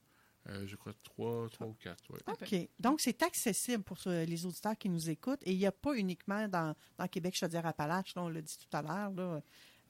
Euh, 0.47 0.65
je 0.67 0.75
crois 0.75 0.93
trois, 1.03 1.49
trois 1.49 1.67
ou 1.67 1.73
quatre, 1.73 2.03
oui. 2.09 2.19
OK. 2.27 2.69
Donc, 2.79 3.01
c'est 3.01 3.21
accessible 3.23 3.83
pour 3.83 3.97
euh, 4.07 4.25
les 4.25 4.45
auditeurs 4.45 4.77
qui 4.77 4.89
nous 4.89 5.09
écoutent. 5.09 5.41
Et 5.43 5.51
il 5.51 5.57
n'y 5.57 5.65
a 5.65 5.71
pas 5.71 5.93
uniquement 5.95 6.47
dans, 6.47 6.75
dans 6.97 7.07
Québec, 7.07 7.35
Chaudière-Appalaches, 7.35 8.15
là, 8.15 8.23
on 8.23 8.29
l'a 8.29 8.41
dit 8.41 8.57
tout 8.57 8.75
à 8.77 8.81
l'heure, 8.81 9.11
là, 9.11 9.41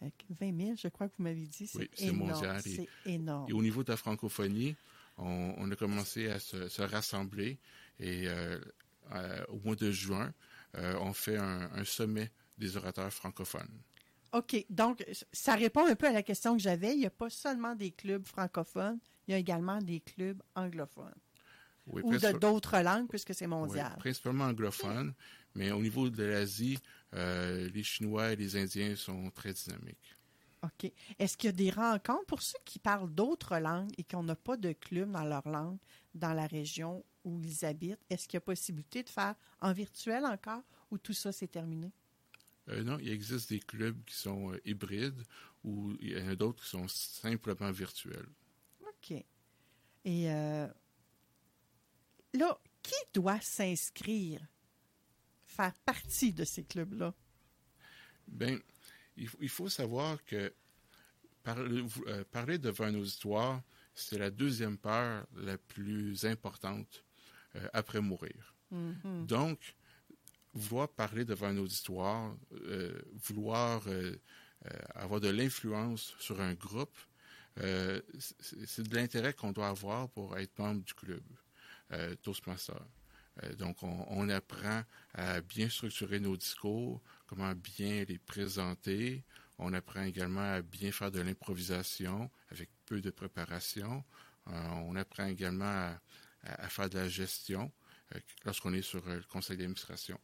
euh, 0.04 0.10
20 0.30 0.58
000, 0.58 0.76
je 0.78 0.88
crois 0.88 1.08
que 1.08 1.14
vous 1.18 1.24
m'avez 1.24 1.46
dit. 1.46 1.68
C'est 1.68 1.78
Oui, 1.78 1.90
c'est 1.94 2.06
énorme. 2.06 2.32
mondial 2.32 2.58
et- 2.66 2.76
C'est 2.76 2.88
énorme. 3.06 3.50
Et 3.50 3.54
au 3.54 3.62
niveau 3.62 3.84
de 3.84 3.92
la 3.92 3.98
francophonie, 3.98 4.76
on, 5.18 5.54
on 5.58 5.70
a 5.72 5.76
commencé 5.76 6.28
à 6.30 6.40
se, 6.40 6.68
se 6.70 6.82
rassembler 6.82 7.60
et 8.00 8.28
euh, 8.28 8.60
euh, 9.12 9.46
au 9.50 9.60
mois 9.60 9.76
de 9.76 9.92
juin, 9.92 10.34
euh, 10.78 10.96
on 11.02 11.14
fait 11.14 11.38
un, 11.38 11.70
un 11.74 11.86
sommet 11.86 12.32
des 12.58 12.78
orateurs 12.78 13.12
francophones. 13.12 13.82
OK. 14.34 14.66
Donc, 14.70 15.04
ça 15.32 15.56
répond 15.56 15.86
un 15.86 15.96
peu 15.96 16.08
à 16.08 16.12
la 16.12 16.24
question 16.24 16.56
que 16.56 16.62
j'avais. 16.62 16.94
Il 16.94 17.00
n'y 17.00 17.06
a 17.06 17.12
pas 17.12 17.30
seulement 17.30 17.76
des 17.76 17.92
clubs 17.92 18.26
francophones, 18.26 19.00
il 19.28 19.32
y 19.32 19.34
a 19.34 19.38
également 19.38 19.80
des 19.80 20.00
clubs 20.02 20.42
anglophones. 20.56 21.16
Oui, 21.88 22.04
Ou 22.04 22.12
de 22.18 22.38
d'autres 22.38 22.78
langues, 22.80 23.08
puisque 23.08 23.34
c'est 23.34 23.46
oui, 23.46 23.50
mondial. 23.50 23.96
principalement 23.98 24.46
anglophones, 24.46 25.14
mais 25.56 25.72
au 25.72 25.82
niveau 25.82 26.10
de 26.10 26.24
l'Asie, 26.24 26.78
euh, 27.16 27.68
les 27.74 27.82
Chinois 27.82 28.34
et 28.34 28.36
les 28.36 28.56
Indiens 28.56 28.96
sont 28.96 29.32
très 29.32 29.54
dynamiques. 29.54 30.16
OK. 30.62 30.92
Est-ce 31.18 31.38
qu'il 31.38 31.48
y 31.48 31.54
a 31.54 31.56
des 31.56 31.72
rencontres 31.72 32.26
pour 32.28 32.42
ceux 32.42 32.60
qui 32.66 32.80
parlent 32.80 33.10
d'autres 33.12 33.58
langues 33.58 33.92
et 33.98 34.04
qu'on 34.04 34.24
n'a 34.24 34.36
pas 34.36 34.58
de 34.58 34.74
club 34.74 35.10
dans 35.12 35.24
leur 35.24 35.48
langue 35.48 35.78
dans 36.14 36.34
la 36.34 36.46
région 36.46 37.04
où 37.24 37.42
ils 37.44 37.66
habitent? 37.66 38.04
Est-ce 38.10 38.28
qu'il 38.28 38.36
y 38.36 38.38
a 38.38 38.42
possibilité 38.42 39.04
de 39.04 39.10
faire 39.10 39.36
en 39.62 39.74
virtuel 39.74 40.26
encore 40.26 40.64
ou 40.92 40.98
tout 40.98 41.14
ça 41.14 41.32
c'est 41.32 41.48
terminé? 41.48 41.92
Euh, 42.70 42.84
non, 42.84 42.98
il 43.00 43.10
existe 43.10 43.50
des 43.50 43.60
clubs 43.60 44.04
qui 44.06 44.16
sont 44.16 44.52
euh, 44.54 44.62
hybrides 44.66 45.24
ou 45.64 45.96
il 46.00 46.18
y 46.18 46.22
en 46.22 46.28
a 46.30 46.36
d'autres 46.36 46.64
qui 46.64 46.70
sont 46.70 46.88
simplement 46.88 47.72
virtuels. 47.72 48.30
OK. 48.82 49.12
Et 50.06 50.32
euh, 50.32 50.68
là, 52.34 52.60
qui 52.82 52.96
doit 53.14 53.42
s'inscrire, 53.42 54.42
faire 55.46 55.74
partie 55.86 56.32
de 56.34 56.44
ces 56.44 56.64
clubs-là? 56.64 57.14
Ben, 58.28 58.60
il, 59.18 59.28
faut- 59.28 59.38
il 59.42 59.50
faut 59.50 59.70
savoir 59.70 60.24
que 60.24 60.54
parler, 61.44 61.84
parler 62.32 62.58
devant 62.58 62.86
un 62.86 62.96
auditoire, 62.96 63.62
c'est 63.96 64.18
la 64.20 64.30
deuxième 64.30 64.78
peur 64.78 65.26
la 65.36 65.58
plus 65.58 66.26
importante 66.26 67.04
euh, 67.56 67.68
après 67.74 68.02
mourir. 68.02 68.56
Donc, 69.26 69.76
vouloir 70.54 70.90
parler 70.90 71.26
devant 71.26 71.48
un 71.48 71.58
auditoire, 71.58 72.36
euh, 72.54 73.02
vouloir 73.14 73.82
euh, 73.88 74.16
avoir 74.94 75.20
de 75.20 75.30
l'influence 75.30 76.16
sur 76.20 76.40
un 76.40 76.54
groupe, 76.54 76.98
c'est 77.58 78.88
de 78.88 78.96
l'intérêt 78.96 79.34
qu'on 79.34 79.52
doit 79.52 79.70
avoir 79.70 80.08
pour 80.10 80.38
être 80.38 80.58
membre 80.60 80.84
du 80.84 80.94
club 80.94 81.24
euh, 81.92 82.16
Toastmaster. 82.22 82.80
Donc, 83.58 83.84
on, 83.84 84.06
on 84.10 84.30
apprend 84.30 84.84
à 85.14 85.42
bien 85.42 85.70
structurer 85.70 86.20
nos 86.20 86.38
discours, 86.38 87.02
comment 87.26 87.54
bien 87.56 88.04
les 88.04 88.20
présenter. 88.20 89.24
On 89.58 89.74
apprend 89.74 90.04
également 90.04 90.54
à 90.54 90.62
bien 90.62 90.92
faire 90.92 91.12
de 91.12 91.22
l'improvisation 91.22 92.30
avec 92.50 92.70
peu 92.86 93.02
de 93.02 93.10
préparation. 93.10 94.04
Euh, 94.48 94.68
on 94.86 94.96
apprend 94.96 95.26
également 95.26 95.66
à, 95.66 96.00
à- 96.44 96.66
à 96.66 96.70
faire 96.70 96.90
de 96.90 96.98
la 96.98 97.08
gestion 97.10 97.72
euh, 98.16 98.20
lorsqu'on 98.46 98.74
est 98.74 98.82
sur 98.82 99.08
euh, 99.08 99.16
le 99.18 99.24
conseil 99.24 99.58
d'administration. 99.58 100.20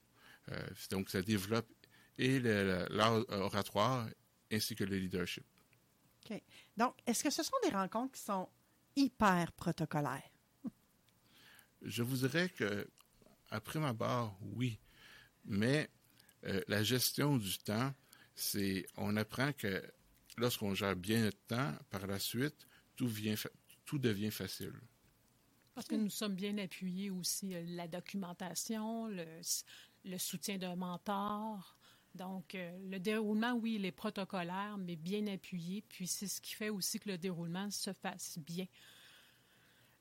Euh, 0.51 0.67
donc, 0.91 1.09
ça 1.09 1.21
développe 1.21 1.67
et 2.17 2.39
l'art 2.39 3.23
oratoire 3.29 4.07
ainsi 4.51 4.75
que 4.75 4.83
le 4.83 4.97
leadership. 4.97 5.45
OK. 6.29 6.41
Donc, 6.77 6.95
est-ce 7.05 7.23
que 7.23 7.29
ce 7.29 7.43
sont 7.43 7.55
des 7.63 7.69
rencontres 7.69 8.13
qui 8.13 8.21
sont 8.21 8.47
hyper 8.95 9.51
protocolaires? 9.53 10.29
Je 11.81 12.03
vous 12.03 12.17
dirais 12.17 12.49
que, 12.49 12.87
après 13.49 13.79
ma 13.79 13.93
barre, 13.93 14.35
oui. 14.41 14.79
Mais 15.45 15.89
euh, 16.45 16.61
la 16.67 16.83
gestion 16.83 17.37
du 17.37 17.57
temps, 17.59 17.93
c'est, 18.33 18.85
on 18.97 19.15
apprend 19.17 19.51
que 19.53 19.83
lorsqu'on 20.37 20.73
gère 20.73 20.95
bien 20.95 21.23
notre 21.23 21.41
temps, 21.47 21.73
par 21.89 22.07
la 22.07 22.19
suite, 22.19 22.67
tout, 22.95 23.07
vient, 23.07 23.35
fa- 23.35 23.49
tout 23.85 23.99
devient 23.99 24.31
facile. 24.31 24.73
Parce 25.75 25.87
que 25.87 25.95
nous 25.95 26.09
sommes 26.09 26.35
bien 26.35 26.57
appuyés 26.57 27.09
aussi, 27.09 27.53
euh, 27.53 27.61
la 27.67 27.87
documentation, 27.87 29.07
le, 29.07 29.25
le 30.05 30.17
soutien 30.17 30.57
d'un 30.57 30.75
mentor. 30.75 31.75
Donc, 32.15 32.55
euh, 32.55 32.77
le 32.89 32.97
déroulement, 32.97 33.53
oui, 33.53 33.75
il 33.75 33.85
est 33.85 33.91
protocolaire, 33.91 34.77
mais 34.79 34.95
bien 34.95 35.27
appuyé. 35.27 35.81
Puis, 35.81 36.07
c'est 36.07 36.27
ce 36.27 36.39
qui 36.39 36.53
fait 36.55 36.69
aussi 36.69 36.97
que 36.99 37.09
le 37.09 37.17
déroulement 37.17 37.69
se 37.69 37.91
fasse 37.91 38.39
bien. 38.39 38.65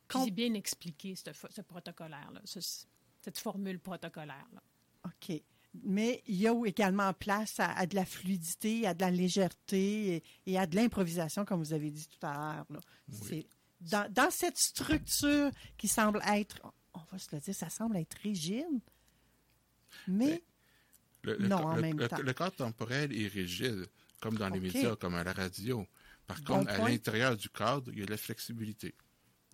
Puis, 0.06 0.18
Com- 0.20 0.30
bien 0.30 0.54
expliqué, 0.54 1.16
ce, 1.16 1.30
ce 1.50 1.60
protocolaire-là, 1.62 2.40
ce- 2.44 2.84
cette 3.20 3.38
formule 3.38 3.80
protocolaire-là. 3.80 4.62
OK. 5.06 5.42
Mais 5.82 6.22
il 6.28 6.36
y 6.36 6.46
a 6.46 6.54
également 6.66 7.12
place 7.14 7.58
à, 7.58 7.72
à 7.72 7.86
de 7.86 7.96
la 7.96 8.04
fluidité, 8.04 8.86
à 8.86 8.94
de 8.94 9.00
la 9.00 9.10
légèreté 9.10 10.16
et, 10.16 10.22
et 10.46 10.56
à 10.56 10.66
de 10.68 10.76
l'improvisation, 10.76 11.44
comme 11.44 11.58
vous 11.58 11.72
avez 11.72 11.90
dit 11.90 12.06
tout 12.06 12.24
à 12.24 12.32
l'heure. 12.32 12.66
là. 12.70 12.80
Dans, 13.90 14.10
dans 14.12 14.30
cette 14.30 14.58
structure 14.58 15.50
qui 15.76 15.88
semble 15.88 16.20
être, 16.26 16.60
on 16.94 17.00
va 17.10 17.18
se 17.18 17.34
le 17.34 17.40
dire, 17.40 17.54
ça 17.54 17.68
semble 17.70 17.96
être 17.96 18.14
rigide, 18.22 18.80
mais 20.08 20.42
Le, 21.22 21.36
le 21.36 21.48
Non, 21.48 21.58
en 21.58 21.74
le- 21.76 21.82
même 21.82 22.08
temps. 22.08 22.18
le 22.18 22.32
cadre 22.32 22.54
temporel 22.56 23.12
est 23.18 23.28
rigide, 23.28 23.86
comme 24.20 24.36
dans 24.36 24.48
les 24.48 24.60
médias, 24.60 24.96
comme 24.96 25.14
à 25.14 25.24
la 25.24 25.32
radio. 25.32 25.86
Par 26.26 26.40
Bon 26.42 26.58
contre, 26.58 26.70
à 26.72 26.78
l'intérieur 26.78 27.36
du 27.36 27.48
cadre, 27.48 27.90
il 27.92 27.98
y 27.98 28.02
a 28.02 28.06
de 28.06 28.10
la 28.10 28.16
flexibilité. 28.16 28.94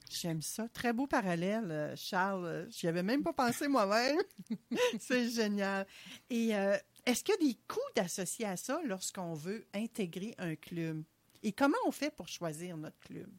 j'aime 0.09 0.43
ça. 0.43 0.69
Très 0.69 0.93
beau 0.93 1.07
parallèle, 1.07 1.71
euh, 1.71 1.95
Charles. 1.97 2.67
J'y 2.71 2.87
avais 2.89 3.03
même 3.03 3.23
pas 3.23 3.33
pensé 3.33 3.69
moi-même. 3.69 4.19
C'est 5.01 5.29
génial. 5.31 5.87
Et 6.29 6.55
euh, 6.57 6.77
est-ce 7.07 7.23
qu'il 7.25 7.35
y 7.41 7.45
a 7.45 7.53
des 7.53 7.59
coûts 7.69 7.79
d'associer 7.97 8.47
à 8.47 8.57
ça 8.57 8.81
lorsqu'on 8.85 9.35
veut 9.35 9.65
intégrer 9.75 10.35
un 10.39 10.55
club? 10.57 11.03
Et 11.43 11.53
comment 11.53 11.77
on 11.87 11.93
fait 11.93 12.15
pour 12.15 12.29
choisir 12.29 12.77
notre 12.77 12.99
club? 13.01 13.31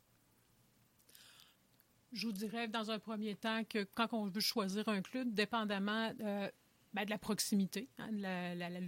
Je 2.12 2.28
vous 2.28 2.34
dirais 2.34 2.68
dans 2.68 2.92
un 2.92 3.00
premier 3.00 3.36
temps 3.36 3.64
que 3.64 3.84
quand 3.96 4.08
on 4.14 4.26
veut 4.28 4.42
choisir 4.42 4.88
un 4.90 5.02
club, 5.02 5.34
dépendamment 5.34 6.12
euh, 6.22 6.50
ben, 6.94 7.06
de 7.06 7.10
la 7.10 7.18
proximité, 7.18 7.88
hein, 7.98 8.12
de 8.12 8.22
la, 8.22 8.56
la- 8.56 8.80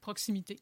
proximité. 0.00 0.60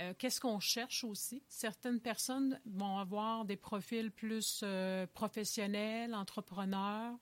Euh, 0.00 0.12
Qu'est-ce 0.18 0.40
qu'on 0.40 0.60
cherche 0.60 1.02
aussi? 1.04 1.42
Certaines 1.48 2.00
personnes 2.00 2.60
vont 2.66 2.98
avoir 2.98 3.46
des 3.46 3.56
profils 3.56 4.10
plus 4.10 4.60
euh, 4.62 5.06
professionnels, 5.14 6.14
entrepreneurs. 6.14 7.14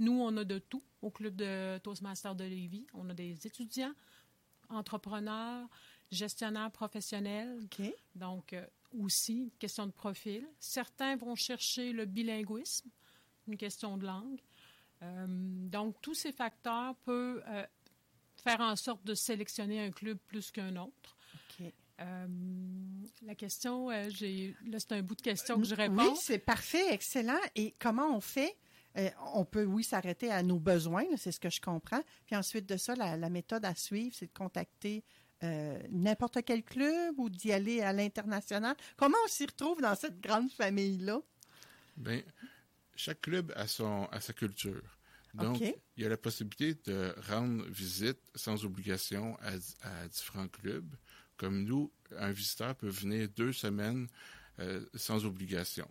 Nous, 0.00 0.12
on 0.20 0.36
a 0.36 0.44
de 0.44 0.58
tout 0.58 0.82
au 1.02 1.10
club 1.10 1.36
de 1.36 1.78
Toastmasters 1.78 2.34
de 2.34 2.44
Lévis. 2.44 2.86
On 2.94 3.08
a 3.10 3.14
des 3.14 3.46
étudiants, 3.46 3.94
entrepreneurs, 4.68 5.68
gestionnaires 6.10 6.70
professionnels. 6.72 7.60
Donc, 8.14 8.54
aussi, 8.92 9.52
question 9.58 9.86
de 9.86 9.92
profil. 9.92 10.46
Certains 10.58 11.16
vont 11.16 11.34
chercher 11.34 11.92
le 11.92 12.04
bilinguisme, 12.04 12.88
une 13.46 13.56
question 13.56 13.96
de 13.96 14.06
langue. 14.06 14.40
Euh, 15.02 15.26
donc, 15.28 16.00
tous 16.00 16.14
ces 16.14 16.32
facteurs 16.32 16.94
peuvent 17.04 17.42
euh, 17.48 17.66
faire 18.42 18.60
en 18.60 18.76
sorte 18.76 19.04
de 19.04 19.14
sélectionner 19.14 19.80
un 19.84 19.90
club 19.90 20.18
plus 20.26 20.50
qu'un 20.50 20.76
autre. 20.76 21.16
OK. 21.34 21.72
Euh, 22.00 22.26
la 23.22 23.34
question, 23.34 23.90
euh, 23.90 24.08
j'ai 24.10 24.54
là, 24.66 24.78
c'est 24.78 24.92
un 24.92 25.02
bout 25.02 25.16
de 25.16 25.22
question 25.22 25.58
que 25.58 25.66
je 25.66 25.74
réponds. 25.74 26.10
Oui, 26.10 26.16
c'est 26.20 26.38
parfait, 26.38 26.92
excellent. 26.92 27.40
Et 27.54 27.74
comment 27.78 28.14
on 28.16 28.20
fait? 28.20 28.56
Euh, 28.96 29.10
on 29.34 29.44
peut, 29.44 29.64
oui, 29.64 29.84
s'arrêter 29.84 30.30
à 30.30 30.42
nos 30.42 30.58
besoins, 30.58 31.04
c'est 31.16 31.32
ce 31.32 31.40
que 31.40 31.50
je 31.50 31.60
comprends. 31.60 32.02
Puis 32.26 32.36
ensuite 32.36 32.66
de 32.66 32.76
ça, 32.76 32.94
la, 32.94 33.16
la 33.16 33.28
méthode 33.30 33.64
à 33.64 33.74
suivre, 33.74 34.14
c'est 34.16 34.26
de 34.26 34.32
contacter 34.32 35.04
euh, 35.42 35.78
n'importe 35.90 36.38
quel 36.44 36.62
club 36.62 37.18
ou 37.18 37.30
d'y 37.30 37.52
aller 37.52 37.80
à 37.80 37.92
l'international? 37.92 38.76
Comment 38.96 39.18
on 39.24 39.28
s'y 39.28 39.46
retrouve 39.46 39.80
dans 39.80 39.94
cette 39.94 40.20
grande 40.20 40.50
famille-là? 40.50 41.20
Ben, 41.96 42.22
chaque 42.94 43.20
club 43.20 43.52
a, 43.56 43.66
son, 43.66 44.06
a 44.06 44.20
sa 44.20 44.32
culture. 44.32 44.82
Donc, 45.34 45.60
il 45.60 46.02
y 46.02 46.06
a 46.06 46.08
la 46.08 46.16
possibilité 46.16 46.74
de 46.90 47.14
rendre 47.28 47.64
visite 47.66 48.18
sans 48.34 48.64
obligation 48.64 49.36
à, 49.40 49.52
à 49.82 50.08
différents 50.08 50.48
clubs. 50.48 50.94
Comme 51.36 51.64
nous, 51.64 51.92
un 52.16 52.32
visiteur 52.32 52.74
peut 52.74 52.88
venir 52.88 53.28
deux 53.28 53.52
semaines 53.52 54.08
euh, 54.58 54.84
sans 54.94 55.24
obligation. 55.24 55.88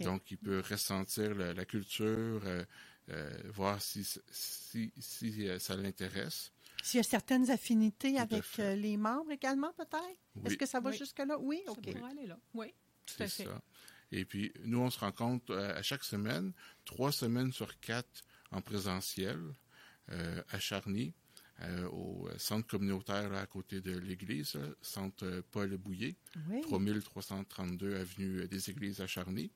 Donc, 0.00 0.30
il 0.30 0.36
peut 0.36 0.62
ressentir 0.68 1.34
la, 1.34 1.54
la 1.54 1.64
culture, 1.64 2.42
euh, 2.44 2.64
euh, 3.08 3.30
voir 3.46 3.80
si, 3.80 4.04
si, 4.30 4.92
si 4.98 5.48
ça 5.58 5.76
l'intéresse. 5.76 6.52
S'il 6.82 6.98
y 6.98 7.00
a 7.00 7.04
certaines 7.04 7.48
affinités 7.50 8.18
avec 8.18 8.44
euh, 8.58 8.74
les 8.74 8.96
membres 8.96 9.30
également, 9.30 9.72
peut-être? 9.74 10.18
Oui. 10.36 10.42
Est-ce 10.46 10.56
que 10.56 10.66
ça 10.66 10.80
va 10.80 10.90
Oui. 10.90 10.96
jusque-là? 10.98 11.38
Oui, 11.38 11.62
Ça 11.64 11.72
OK. 11.72 11.80
pourrait 11.92 12.10
aller 12.10 12.26
là. 12.26 12.38
Oui, 12.54 12.68
tout 13.06 13.14
C'est 13.18 13.24
à 13.24 13.28
fait. 13.28 13.44
ça. 13.44 13.62
Et 14.10 14.24
puis, 14.24 14.52
nous, 14.64 14.80
on 14.80 14.90
se 14.90 14.98
rencontre 14.98 15.52
euh, 15.52 15.74
à 15.78 15.82
chaque 15.82 16.04
semaine, 16.04 16.52
trois 16.84 17.12
semaines 17.12 17.52
sur 17.52 17.78
quatre 17.80 18.22
en 18.50 18.60
présentiel 18.60 19.38
euh, 20.10 20.42
à 20.50 20.58
Charny, 20.58 21.14
euh, 21.60 21.88
au 21.90 22.28
centre 22.38 22.66
communautaire 22.66 23.30
là, 23.30 23.40
à 23.40 23.46
côté 23.46 23.80
de 23.80 23.96
l'église, 23.96 24.58
centre 24.82 25.42
Paul 25.52 25.76
Bouillet, 25.76 26.16
Oui. 26.50 26.60
3332 26.62 27.96
avenue 27.96 28.48
des 28.48 28.70
Églises 28.70 29.00
à 29.00 29.06
Charny. 29.06 29.50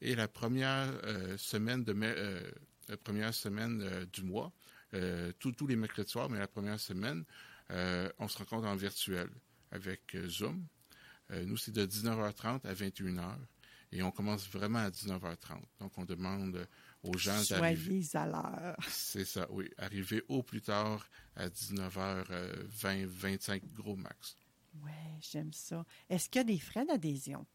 Et 0.00 0.14
la 0.14 0.26
première 0.26 0.88
euh, 1.04 1.36
semaine 1.36 1.84
de 1.84 1.92
mai- 1.92 2.14
euh, 2.16 2.40
la 2.88 2.96
première 2.96 3.32
semaine 3.34 3.80
euh, 3.82 4.04
du 4.06 4.22
mois, 4.24 4.52
euh, 4.94 5.32
tous 5.38 5.52
tous 5.52 5.66
les 5.66 5.76
mercredis 5.76 6.10
soirs, 6.10 6.28
mais 6.28 6.38
la 6.38 6.48
première 6.48 6.80
semaine, 6.80 7.24
euh, 7.70 8.10
on 8.18 8.28
se 8.28 8.38
rencontre 8.38 8.66
en 8.66 8.76
virtuel 8.76 9.28
avec 9.70 10.14
euh, 10.14 10.28
Zoom. 10.28 10.66
Nous, 11.46 11.56
c'est 11.56 11.72
de 11.72 11.86
19h30 11.86 12.66
à 12.66 12.74
21h. 12.74 13.38
Et 13.90 14.02
on 14.02 14.10
commence 14.10 14.46
vraiment 14.50 14.80
à 14.80 14.90
19h30. 14.90 15.62
Donc, 15.80 15.96
on 15.96 16.04
demande 16.04 16.68
aux 17.02 17.16
gens 17.16 17.42
d'arriver. 17.48 18.02
Soyez 18.02 18.16
à 18.16 18.26
l'heure. 18.26 18.76
C'est 18.88 19.24
ça, 19.24 19.46
oui. 19.50 19.70
Arriver 19.78 20.22
au 20.28 20.42
plus 20.42 20.60
tard 20.60 21.08
à 21.34 21.48
19h20, 21.48 23.06
25 23.06 23.62
gros 23.72 23.96
max. 23.96 24.36
Oui, 24.82 24.90
j'aime 25.20 25.54
ça. 25.54 25.86
Est-ce 26.10 26.28
qu'il 26.28 26.40
y 26.40 26.42
a 26.42 26.44
des 26.44 26.58
frais 26.58 26.84
d'adhésion? 26.84 27.46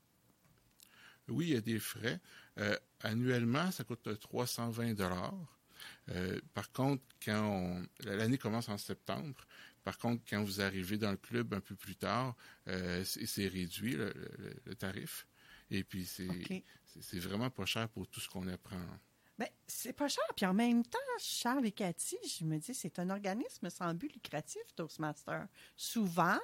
Oui, 1.30 1.48
il 1.48 1.54
y 1.54 1.58
a 1.58 1.62
des 1.62 1.80
frais. 1.80 2.20
Euh, 2.60 2.78
annuellement, 3.02 3.72
ça 3.72 3.84
coûte 3.84 4.08
320 4.20 4.94
dollars. 4.94 5.57
Euh, 6.10 6.40
par 6.54 6.72
contre, 6.72 7.04
quand 7.24 7.82
l'année 8.04 8.38
commence 8.38 8.70
en 8.70 8.78
septembre, 8.78 9.46
par 9.84 9.98
contre, 9.98 10.24
quand 10.30 10.44
vous 10.44 10.62
arrivez 10.62 10.98
dans 10.98 11.12
le 11.12 11.18
club 11.18 11.54
un 11.54 11.62
peu 11.62 11.76
plus 11.76 11.96
tard, 11.96 12.36
euh, 12.68 13.04
c'est 13.04 13.48
réduit 13.48 13.96
le, 13.96 14.12
le- 14.38 14.56
le 14.66 14.76
tarif. 14.76 15.28
Et 15.72 15.84
puis 15.84 16.06
c'est 16.06 17.20
vraiment 17.20 17.50
pas 17.50 17.66
cher 17.66 17.88
pour 17.90 18.08
tout 18.08 18.20
ce 18.20 18.28
qu'on 18.30 18.48
apprend. 18.48 18.80
Ben, 19.38 19.48
c'est 19.68 19.94
pas 19.94 20.08
cher. 20.08 20.24
Puis 20.36 20.46
en 20.46 20.54
même 20.54 20.84
temps, 20.84 20.98
Charles 21.20 21.66
et 21.68 21.72
Cathy, 21.72 22.18
je 22.40 22.44
me 22.44 22.58
dis, 22.58 22.74
c'est 22.74 23.00
un 23.00 23.10
organisme 23.10 23.70
sans 23.70 23.94
but 23.94 24.12
lucratif, 24.14 24.62
Toastmaster. 24.76 25.48
Souvent, 25.76 26.40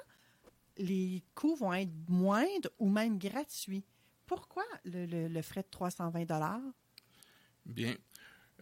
les 0.76 1.22
coûts 1.34 1.56
vont 1.56 1.72
être 1.72 1.90
moindres 2.08 2.70
ou 2.78 2.88
même 2.88 3.18
gratuits. 3.18 3.84
Pourquoi 4.26 4.64
le, 4.84 5.06
le- 5.06 5.28
le 5.28 5.42
frais 5.42 5.62
de 5.62 5.68
320 5.70 6.72
Bien, 7.66 7.94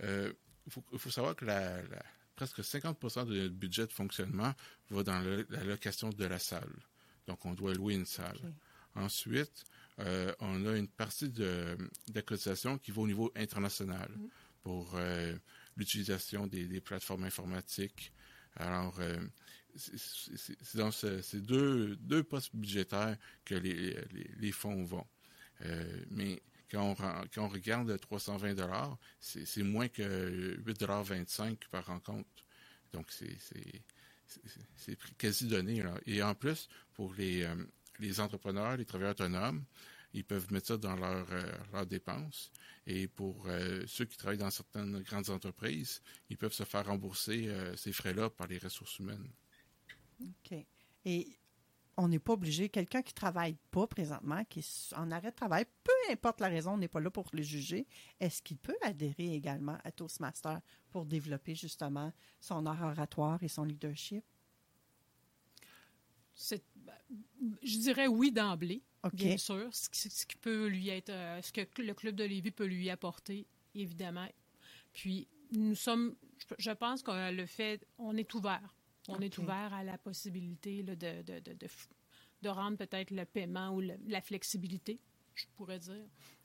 euh, 0.03 0.33
il 0.67 0.99
faut, 0.99 1.11
savoir 1.11 1.35
que 1.37 1.45
la, 1.45 1.83
la- 1.83 2.05
presque 2.37 2.61
50% 2.61 3.27
de 3.27 3.35
notre 3.43 3.55
budget 3.55 3.87
de 3.87 3.93
fonctionnement 3.93 4.55
va 4.91 5.03
dans 5.03 5.21
le- 5.21 5.47
la 5.51 5.65
location 5.65 6.11
de 6.11 6.25
la 6.25 6.39
salle. 6.39 6.73
Donc, 7.27 7.45
on 7.47 7.55
doit 7.55 7.75
louer 7.75 7.95
une 7.95 8.07
salle. 8.07 8.39
Ensuite, 8.95 9.65
euh, 10.01 10.33
on 10.41 10.67
a 10.67 10.77
une 10.77 10.89
partie 10.89 11.29
de, 11.31 11.77
de 11.77 12.15
la 12.15 12.23
cotisation 12.23 12.79
qui 12.79 12.91
va 12.91 13.03
au 13.03 13.07
niveau 13.07 13.33
international 13.37 14.11
pour 14.63 14.93
euh, 14.95 15.35
l'utilisation 15.77 16.47
des, 16.47 16.67
des 16.67 16.81
plateformes 16.81 17.25
informatiques. 17.25 18.13
Alors, 18.57 18.99
euh, 19.01 19.19
c'est- 19.77 20.77
dans 20.77 20.91
ce- 20.91 21.23
ces 21.23 21.41
deux, 21.41 21.97
deux 21.97 22.23
postes 22.23 22.55
budgétaires 22.55 23.17
que 23.45 23.55
les, 23.55 23.95
les, 24.13 24.31
les 24.39 24.53
fonds 24.53 24.85
vont. 24.85 25.07
Mais 26.11 26.43
quand 26.73 26.91
on, 26.91 26.95
quand 26.95 27.45
on 27.45 27.49
regarde 27.49 27.89
le 27.89 27.99
320 27.99 28.55
dollars, 28.55 28.99
c'est 29.21 29.63
moins 29.63 29.89
que 29.89 30.57
8,25 30.65 31.69
par 31.71 31.87
rencontre. 31.87 32.29
Donc, 32.93 33.13
c'est 33.13 34.99
quasi 35.19 35.47
donné. 35.47 35.85
Et 36.07 36.23
en 36.23 36.35
plus, 36.35 36.69
pour 36.95 37.15
les, 37.15 37.43
euh, 37.43 37.55
les 37.99 38.21
entrepreneurs, 38.21 38.77
les 38.77 38.87
travailleurs 38.87 39.13
autonomes, 39.13 39.65
ils 40.15 40.25
peuvent 40.25 40.51
mettre 40.53 40.69
ça 40.69 40.77
dans 40.79 40.97
leurs 40.97 41.29
euh, 41.31 41.85
dépenses. 41.85 42.51
Et 42.87 43.07
pour 43.07 43.47
euh, 43.47 43.85
ceux 43.87 44.07
qui 44.07 44.17
travaillent 44.17 44.39
dans 44.39 44.51
certaines 44.51 45.03
grandes 45.03 45.31
entreprises, 45.31 46.03
ils 46.31 46.39
peuvent 46.39 46.53
se 46.53 46.65
faire 46.65 46.87
rembourser 46.87 47.51
ces 47.77 47.93
frais-là 47.93 48.31
par 48.31 48.47
les 48.47 48.59
ressources 48.59 48.99
humaines. 48.99 49.29
OK. 50.21 50.65
Et 51.05 51.37
on 51.97 52.09
n'est 52.09 52.19
pas 52.19 52.33
obligé, 52.33 52.69
quelqu'un 52.69 53.03
qui 53.03 53.13
travaille 53.13 53.57
pas 53.71 53.87
présentement, 53.87 54.45
qui 54.47 54.61
est 54.61 54.95
en 54.97 55.11
arrêt 55.11 55.31
de 55.31 55.37
travail, 55.37 55.67
peu 55.85 56.13
importe 56.13 56.41
la 56.41 56.49
raison, 56.49 56.73
on 56.73 56.79
n'est 56.79 56.89
pas 56.89 57.01
là 57.01 57.11
pour 57.11 57.29
le 57.33 57.43
juger, 57.43 57.87
est-ce 58.21 58.41
qu'il 58.43 58.57
peut 58.57 58.77
adhérer 58.83 59.35
également 59.35 59.79
à 59.85 59.93
Toastmaster 59.93 60.61
pour 60.91 61.05
développer 61.05 61.55
justement 61.55 62.13
son 62.41 62.65
art 62.67 62.83
oratoire 62.83 63.43
et 63.43 63.49
son 63.49 63.65
leadership? 63.65 64.25
Ben, 66.77 66.95
je 67.63 67.79
dirais 67.79 68.07
oui 68.07 68.33
d'emblée, 68.33 68.83
bien 69.13 69.37
sûr. 69.37 69.69
Ce 69.73 69.89
qui, 69.91 70.09
ce 70.11 70.27
qui 70.27 70.37
peut 70.37 70.67
lui 70.67 70.89
être, 70.89 71.11
euh, 71.11 71.43
ce 71.43 71.53
que 71.53 71.61
le 71.83 71.95
club 71.95 72.15
de 72.17 72.25
Lévis 72.25 72.51
peut 72.51 72.65
lui 72.65 72.89
apporter, 72.91 73.47
évidemment. 73.75 74.27
Puis 74.93 75.29
nous 75.53 75.75
sommes, 75.75 76.17
je- 76.39 76.55
je 76.59 76.71
pense 76.71 77.03
qu'on 77.03 77.31
le 77.31 77.47
fait, 77.47 77.87
on 77.99 78.17
est 78.17 78.33
ouvert. 78.35 78.75
On 79.09 79.19
est 79.21 79.37
ouvert 79.39 79.73
à 79.75 79.83
la 79.85 79.99
possibilité 79.99 80.83
là, 80.83 80.95
de, 80.95 81.23
de, 81.23 81.41
de, 81.41 81.57
de, 82.43 82.49
rendre 82.49 82.77
peut-être 82.79 83.11
le 83.11 83.25
paiement 83.25 83.71
ou 83.71 83.81
le- 83.81 83.99
la 84.07 84.21
flexibilité, 84.21 85.01
je 85.35 85.45
pourrais 85.57 85.79
dire. 85.79 86.05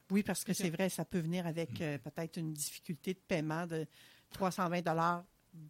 Oui, 0.09 0.23
parce 0.23 0.43
que 0.43 0.53
C'est 0.53 0.69
vrai, 0.69 0.89
ça 0.89 1.05
peut 1.05 1.19
venir 1.19 1.45
avec 1.45 1.81
euh, 1.81 1.97
peut-être 1.97 2.37
une 2.37 2.53
difficulté 2.53 3.13
de 3.13 3.19
paiement 3.19 3.67
de 3.67 3.85
320 4.31 4.81
dollars 4.81 5.23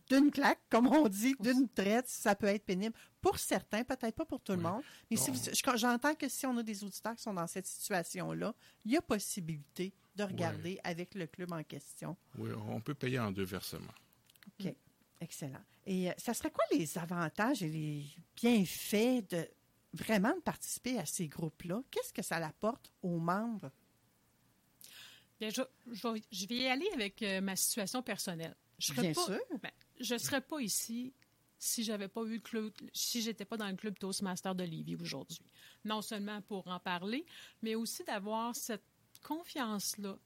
d'une 0.10 0.32
claque, 0.32 0.60
comme 0.70 0.88
on 0.88 1.08
dit, 1.08 1.34
d'une 1.40 1.68
traite, 1.70 2.08
ça 2.10 2.36
peut 2.36 2.48
être 2.48 2.66
pénible. 2.66 2.94
Pour 3.22 3.40
certains, 3.40 3.84
peut-être 3.84 4.16
pas 4.16 4.26
pour 4.26 4.42
tout 4.42 4.52
le 4.52 4.58
monde. 4.60 4.84
Mais 5.10 5.16
si 5.18 5.32
vous- 5.32 5.38
je- 5.74 5.78
j'entends 5.78 6.14
que 6.14 6.28
si 6.28 6.46
on 6.46 6.58
a 6.58 6.64
des 6.64 6.84
auditeurs 6.84 7.16
qui 7.16 7.22
sont 7.24 7.34
dans 7.34 7.48
cette 7.48 7.68
situation-là, 7.68 8.54
il 8.86 8.92
y 8.92 8.98
a 8.98 9.02
possibilité 9.02 9.94
de 10.16 10.24
regarder 10.24 10.80
avec 10.84 11.16
le 11.16 11.26
club 11.28 11.52
en 11.54 11.64
question. 11.64 12.18
Oui, 12.38 12.50
on 12.68 12.82
peut 12.82 12.96
payer 12.96 13.20
en 13.20 13.32
deux 13.32 13.46
versements. 13.46 13.94
OK. 14.60 14.74
Excellent. 15.22 15.64
Et 15.90 16.10
euh, 16.10 16.14
ça 16.18 16.34
serait 16.34 16.52
quoi 16.52 16.66
les 16.72 16.98
avantages 16.98 17.64
et 17.64 17.70
les 17.70 18.06
bienfaits 18.36 19.32
de 19.32 19.48
vraiment 19.94 20.36
de 20.36 20.42
participer 20.42 21.00
à 21.00 21.06
ces 21.06 21.28
groupes-là? 21.30 21.82
Qu'est-ce 21.90 22.12
que 22.14 22.22
ça 22.22 22.36
apporte 22.38 22.92
aux 23.02 23.18
membres? 23.20 23.72
Bien, 25.40 25.50
je, 25.50 25.62
je 25.92 26.08
vais- 26.08 26.22
je 26.32 26.46
vais 26.48 26.56
y 26.56 26.68
aller 26.68 26.90
avec 26.94 27.22
euh, 27.22 27.40
ma 27.42 27.56
situation 27.56 28.04
personnelle. 28.04 28.56
Je 28.80 28.88
serais 28.88 29.02
Bien 29.04 29.14
pas- 29.14 29.26
sûr. 29.26 29.40
ben, 29.62 29.72
je 30.00 30.14
ne 30.14 30.20
serais 30.20 30.42
pas 30.42 30.60
ici 30.60 31.14
si 31.58 31.84
j'avais 31.84 32.08
pas 32.10 32.22
eu 32.24 32.34
le 32.36 32.40
club, 32.40 32.72
si 32.94 33.22
j'étais 33.22 33.46
pas 33.46 33.58
dans 33.58 33.70
le 33.70 33.76
club 33.76 33.98
Toastmaster 33.98 34.54
de 34.56 34.64
Lévis 34.64 34.96
aujourd'hui. 34.96 35.40
Non 35.86 36.02
seulement 36.02 36.42
pour 36.42 36.68
en 36.68 36.80
parler, 36.80 37.26
mais 37.62 37.76
aussi 37.76 38.04
d'avoir 38.04 38.56
cette 38.56 38.84
confiance-là, 39.24 40.18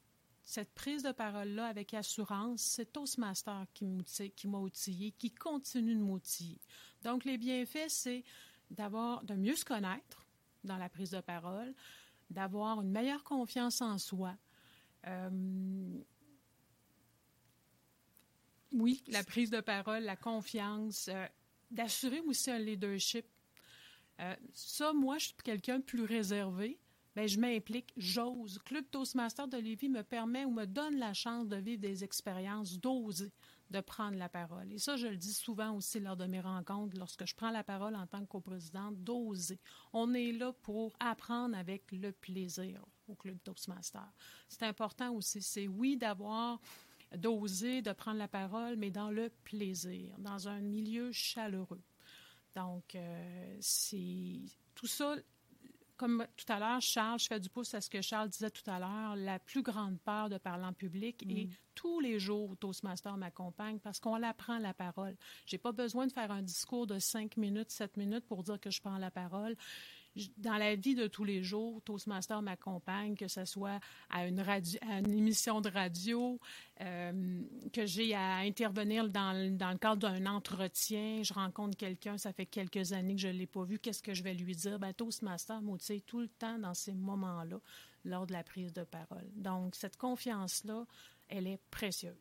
cette 0.44 0.74
prise 0.74 1.04
de 1.04 1.12
parole-là 1.12 1.68
avec 1.68 1.94
assurance. 1.94 2.62
C'est 2.62 2.92
Toastmaster 2.94 3.66
qui 3.74 4.48
m'a 4.48 4.58
outillé, 4.58 5.12
qui 5.12 5.32
continue 5.32 5.96
de 5.96 6.02
m'outiller. 6.02 6.60
Donc, 7.04 7.26
les 7.26 7.38
bienfaits, 7.38 7.90
c'est 7.90 8.24
d'avoir, 8.70 9.24
de 9.24 9.36
mieux 9.36 9.56
se 9.56 9.66
connaître 9.66 10.26
dans 10.64 10.78
la 10.78 10.90
prise 10.90 11.12
de 11.12 11.22
parole, 11.22 11.74
d'avoir 12.30 12.82
une 12.82 12.92
meilleure 12.92 13.24
confiance 13.24 13.82
en 13.82 13.98
soi, 13.98 14.36
euh, 15.08 16.02
oui, 18.74 19.04
la 19.08 19.24
prise 19.24 19.50
de 19.50 19.60
parole, 19.60 20.04
la 20.04 20.16
confiance, 20.16 21.10
euh, 21.10 21.28
d'assurer 21.72 22.22
aussi 22.22 22.52
un 22.52 22.60
leadership. 22.60 23.26
Euh, 24.20 24.36
ça, 24.54 24.94
moi, 24.94 25.18
je 25.18 25.26
suis 25.26 25.36
quelqu'un 25.44 25.82
plus 25.82 26.04
réservé. 26.04 26.80
Ben, 27.16 27.28
je 27.28 27.40
m'implique, 27.40 27.92
j'ose. 27.98 28.60
Club 28.64 28.86
Toastmaster 28.90 29.48
de 29.48 29.58
Lévis 29.58 29.90
me 29.90 30.02
permet 30.02 30.46
ou 30.46 30.52
me 30.52 30.66
donne 30.66 30.98
la 30.98 31.14
chance 31.14 31.48
de 31.48 31.58
vivre 31.58 31.82
des 31.82 32.06
expériences, 32.06 32.80
d'oser, 32.80 33.34
de 33.70 33.82
prendre 33.82 34.18
la 34.18 34.30
parole. 34.30 34.72
Et 34.72 34.78
ça, 34.78 34.96
je 34.96 35.08
le 35.08 35.18
dis 35.18 35.34
souvent 35.34 35.76
aussi 35.76 36.00
lors 36.00 36.16
de 36.16 36.26
mes 36.26 36.40
rencontres, 36.40 36.98
lorsque 36.98 37.26
je 37.26 37.36
prends 37.36 37.52
la 37.52 37.64
parole 37.64 37.96
en 37.96 38.08
tant 38.08 38.22
que 38.22 38.30
coprésidente, 38.30 38.96
d'oser. 39.04 39.60
On 39.92 40.14
est 40.14 40.32
là 40.32 40.54
pour 40.62 40.94
apprendre 41.00 41.58
avec 41.58 41.92
le 41.92 42.14
plaisir 42.14 42.86
au 43.10 43.16
Club 43.16 43.40
Toastmaster. 43.44 44.08
C'est 44.48 44.64
important 44.64 45.12
aussi. 45.12 45.42
C'est 45.42 45.68
oui 45.68 45.98
d'avoir 45.98 46.62
d'oser, 47.18 47.82
de 47.82 47.92
prendre 47.92 48.20
la 48.20 48.30
parole, 48.30 48.78
mais 48.78 48.90
dans 48.90 49.10
le 49.10 49.30
plaisir, 49.44 50.16
dans 50.18 50.48
un 50.48 50.62
milieu 50.62 51.12
chaleureux. 51.12 51.82
Donc, 52.56 52.96
euh, 52.96 53.58
c'est 53.60 54.40
tout 54.76 54.88
ça, 54.88 55.16
comme 56.02 56.26
tout 56.36 56.52
à 56.52 56.58
l'heure, 56.58 56.82
Charles, 56.82 57.20
je 57.20 57.28
fais 57.28 57.40
du 57.40 57.48
pouce 57.48 57.76
à 57.76 57.80
ce 57.80 57.88
que 57.88 58.02
Charles 58.02 58.28
disait 58.28 58.50
tout 58.50 58.68
à 58.68 58.80
l'heure, 58.80 59.16
la 59.16 59.38
plus 59.38 59.62
grande 59.62 60.00
peur 60.00 60.30
de 60.30 60.40
parler 60.40 60.64
en 60.66 60.74
public. 60.74 61.24
Et 61.30 61.46
Mm. 61.46 61.50
tous 61.76 62.00
les 62.00 62.18
jours, 62.18 62.58
Toastmaster 62.58 63.16
m'accompagne 63.18 63.78
parce 63.78 64.00
qu'on 64.00 64.24
apprend 64.24 64.58
la 64.58 64.74
parole. 64.74 65.16
J'ai 65.46 65.60
pas 65.60 65.72
besoin 65.72 66.08
de 66.08 66.12
faire 66.12 66.32
un 66.32 66.42
discours 66.42 66.88
de 66.88 66.98
5 66.98 67.38
minutes, 67.38 67.70
7 67.70 67.98
minutes 67.98 68.26
pour 68.26 68.42
dire 68.42 68.60
que 68.60 68.72
je 68.72 68.82
prends 68.82 68.98
la 68.98 69.12
parole. 69.12 69.56
Dans 70.38 70.58
la 70.58 70.76
vie 70.76 70.94
de 70.94 71.08
tous 71.08 71.24
les 71.24 71.42
jours, 71.42 71.82
Toastmaster 71.84 72.42
m'accompagne, 72.42 73.16
que 73.16 73.30
ce 73.30 73.46
soit 73.46 73.80
à 74.10 74.28
une, 74.28 74.44
émission 75.08 75.62
de 75.62 75.70
radio, 75.70 76.38
euh, 76.82 77.42
que 77.72 77.86
j'ai 77.86 78.14
à 78.14 78.38
intervenir 78.38 79.08
dans 79.08 79.32
le 79.34 79.78
cadre 79.78 80.10
d'un 80.10 80.26
entretien. 80.26 81.24
Je 81.24 81.34
rencontre 81.34 81.78
quelqu'un, 81.78 82.18
ça 82.18 82.34
fait 82.34 82.46
quelques 82.46 82.92
années 82.92 83.16
que 83.16 83.22
je 83.22 83.30
ne 83.30 83.34
l'ai 83.34 83.48
pas 83.48 83.64
vu. 83.64 83.80
Qu'est-ce 83.80 84.04
que 84.04 84.14
je 84.14 84.24
vais 84.24 84.34
lui 84.34 84.56
dire? 84.56 84.80
Ben, 84.80 84.94
Toastmaster 84.94 85.62
m'outille 85.62 86.02
tout 86.02 86.20
le 86.20 86.28
temps 86.28 86.60
dans 86.60 86.74
ces 86.74 86.94
moments-là, 86.94 87.62
lors 88.04 88.28
de 88.28 88.34
la 88.34 88.44
prise 88.44 88.74
de 88.74 88.84
parole. 88.84 89.30
Donc, 89.36 89.76
cette 89.76 89.96
confiance-là, 89.96 90.86
elle 91.30 91.48
est 91.48 91.60
précieuse. 91.72 92.16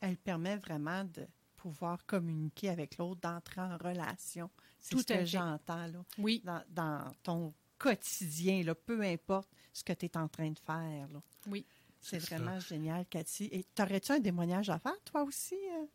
Elle 0.00 0.18
permet 0.18 0.56
vraiment 0.56 1.04
de 1.04 1.26
pouvoir 1.56 2.04
communiquer 2.04 2.68
avec 2.68 2.98
l'autre, 2.98 3.22
d'entrer 3.22 3.62
en 3.62 3.78
relation. 3.78 4.50
C'est 4.84 4.96
Tout 4.96 5.00
ce 5.00 5.06
que 5.06 5.24
j'entends 5.24 5.86
là, 5.86 6.04
Oui. 6.18 6.42
dans, 6.44 6.62
dans 6.68 7.10
ton 7.22 7.54
quotidien, 7.78 8.62
là, 8.62 8.74
peu 8.74 9.00
importe 9.00 9.48
ce 9.72 9.82
que 9.82 9.94
tu 9.94 10.04
es 10.04 10.16
en 10.18 10.28
train 10.28 10.50
de 10.50 10.58
faire. 10.58 11.08
là. 11.08 11.22
Oui. 11.46 11.64
C'est 12.02 12.20
C'est 12.20 12.34
vraiment 12.36 12.60
génial, 12.60 13.06
Cathy. 13.06 13.46
Et 13.50 13.64
t'aurais-tu 13.74 14.12
un 14.12 14.20
témoignage 14.20 14.68
à 14.68 14.78
faire, 14.78 15.00
toi 15.04 15.22
aussi? 15.22 15.54
euh? 15.54 15.86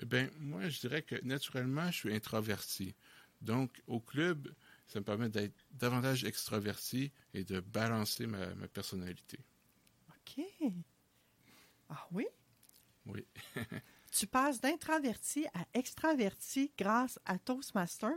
Eh 0.00 0.06
bien, 0.06 0.30
moi, 0.38 0.68
je 0.68 0.78
dirais 0.78 1.02
que 1.02 1.16
naturellement, 1.24 1.90
je 1.90 1.96
suis 1.98 2.14
introverti. 2.14 2.94
Donc, 3.40 3.82
au 3.88 3.98
club, 3.98 4.54
ça 4.86 5.00
me 5.00 5.04
permet 5.04 5.28
d'être 5.28 5.56
davantage 5.72 6.22
extraverti 6.24 7.10
et 7.34 7.42
de 7.42 7.58
balancer 7.58 8.28
ma, 8.28 8.54
ma 8.54 8.68
personnalité. 8.68 9.40
OK. 10.08 10.44
Ah 11.88 12.06
oui? 12.12 12.26
Oui. 13.06 13.26
Tu 14.10 14.26
passes 14.26 14.60
d'introverti 14.60 15.46
à 15.54 15.64
extraverti 15.74 16.72
grâce 16.76 17.18
à 17.24 17.38
Toastmaster? 17.38 18.10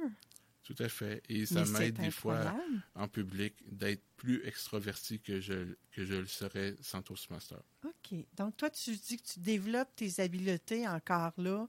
Tout 0.63 0.75
à 0.79 0.87
fait. 0.89 1.21
Et 1.29 1.45
ça 1.45 1.65
m'aide 1.65 1.95
des 1.99 2.09
fois 2.11 2.55
en 2.95 3.07
public 3.07 3.53
d'être 3.69 4.01
plus 4.15 4.45
extraverti 4.47 5.19
que 5.19 5.39
je, 5.41 5.75
que 5.91 6.05
je 6.05 6.13
le 6.15 6.25
serais 6.27 6.75
sans 6.81 7.01
Toastmaster. 7.01 7.59
OK. 7.83 8.25
Donc, 8.35 8.55
toi, 8.57 8.69
tu 8.69 8.95
dis 8.95 9.17
que 9.17 9.23
tu 9.27 9.39
développes 9.39 9.93
tes 9.95 10.21
habiletés 10.21 10.87
encore 10.87 11.33
là 11.37 11.67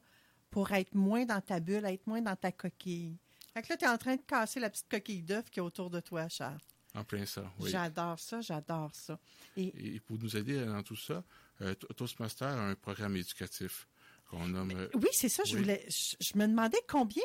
pour 0.50 0.70
être 0.72 0.94
moins 0.94 1.24
dans 1.24 1.40
ta 1.40 1.58
bulle, 1.58 1.84
être 1.84 2.06
moins 2.06 2.22
dans 2.22 2.37
ta 2.37 2.52
coquille. 2.52 3.16
Fait 3.52 3.62
que 3.62 3.68
là, 3.70 3.76
tu 3.76 3.84
es 3.84 3.88
en 3.88 3.98
train 3.98 4.14
de 4.16 4.22
casser 4.22 4.60
la 4.60 4.70
petite 4.70 4.88
coquille 4.88 5.22
d'œuf 5.22 5.50
qui 5.50 5.58
est 5.58 5.62
autour 5.62 5.90
de 5.90 5.98
toi, 6.00 6.28
Charles. 6.28 6.60
En 6.94 7.02
plein 7.02 7.26
ça, 7.26 7.52
oui. 7.58 7.70
J'adore 7.70 8.20
ça, 8.20 8.40
j'adore 8.40 8.94
ça. 8.94 9.18
Et 9.56 9.96
Et 9.96 10.00
pour 10.00 10.16
nous 10.18 10.37
aider 10.37 10.64
dans 10.64 10.82
tout 10.84 10.94
ça, 10.94 11.24
euh, 11.60 11.74
To- 11.74 11.88
Toastmaster 11.92 12.46
a 12.46 12.68
un 12.68 12.76
programme 12.76 13.16
éducatif 13.16 13.88
qu'on 14.37 14.49
nomme... 14.49 14.88
oui, 14.94 15.09
c'est 15.12 15.29
ça, 15.29 15.42
je 15.44 15.57
voulais. 15.57 15.85
Je, 15.88 16.16
je 16.20 16.38
me 16.38 16.47
demandais 16.47 16.79
combien, 16.88 17.23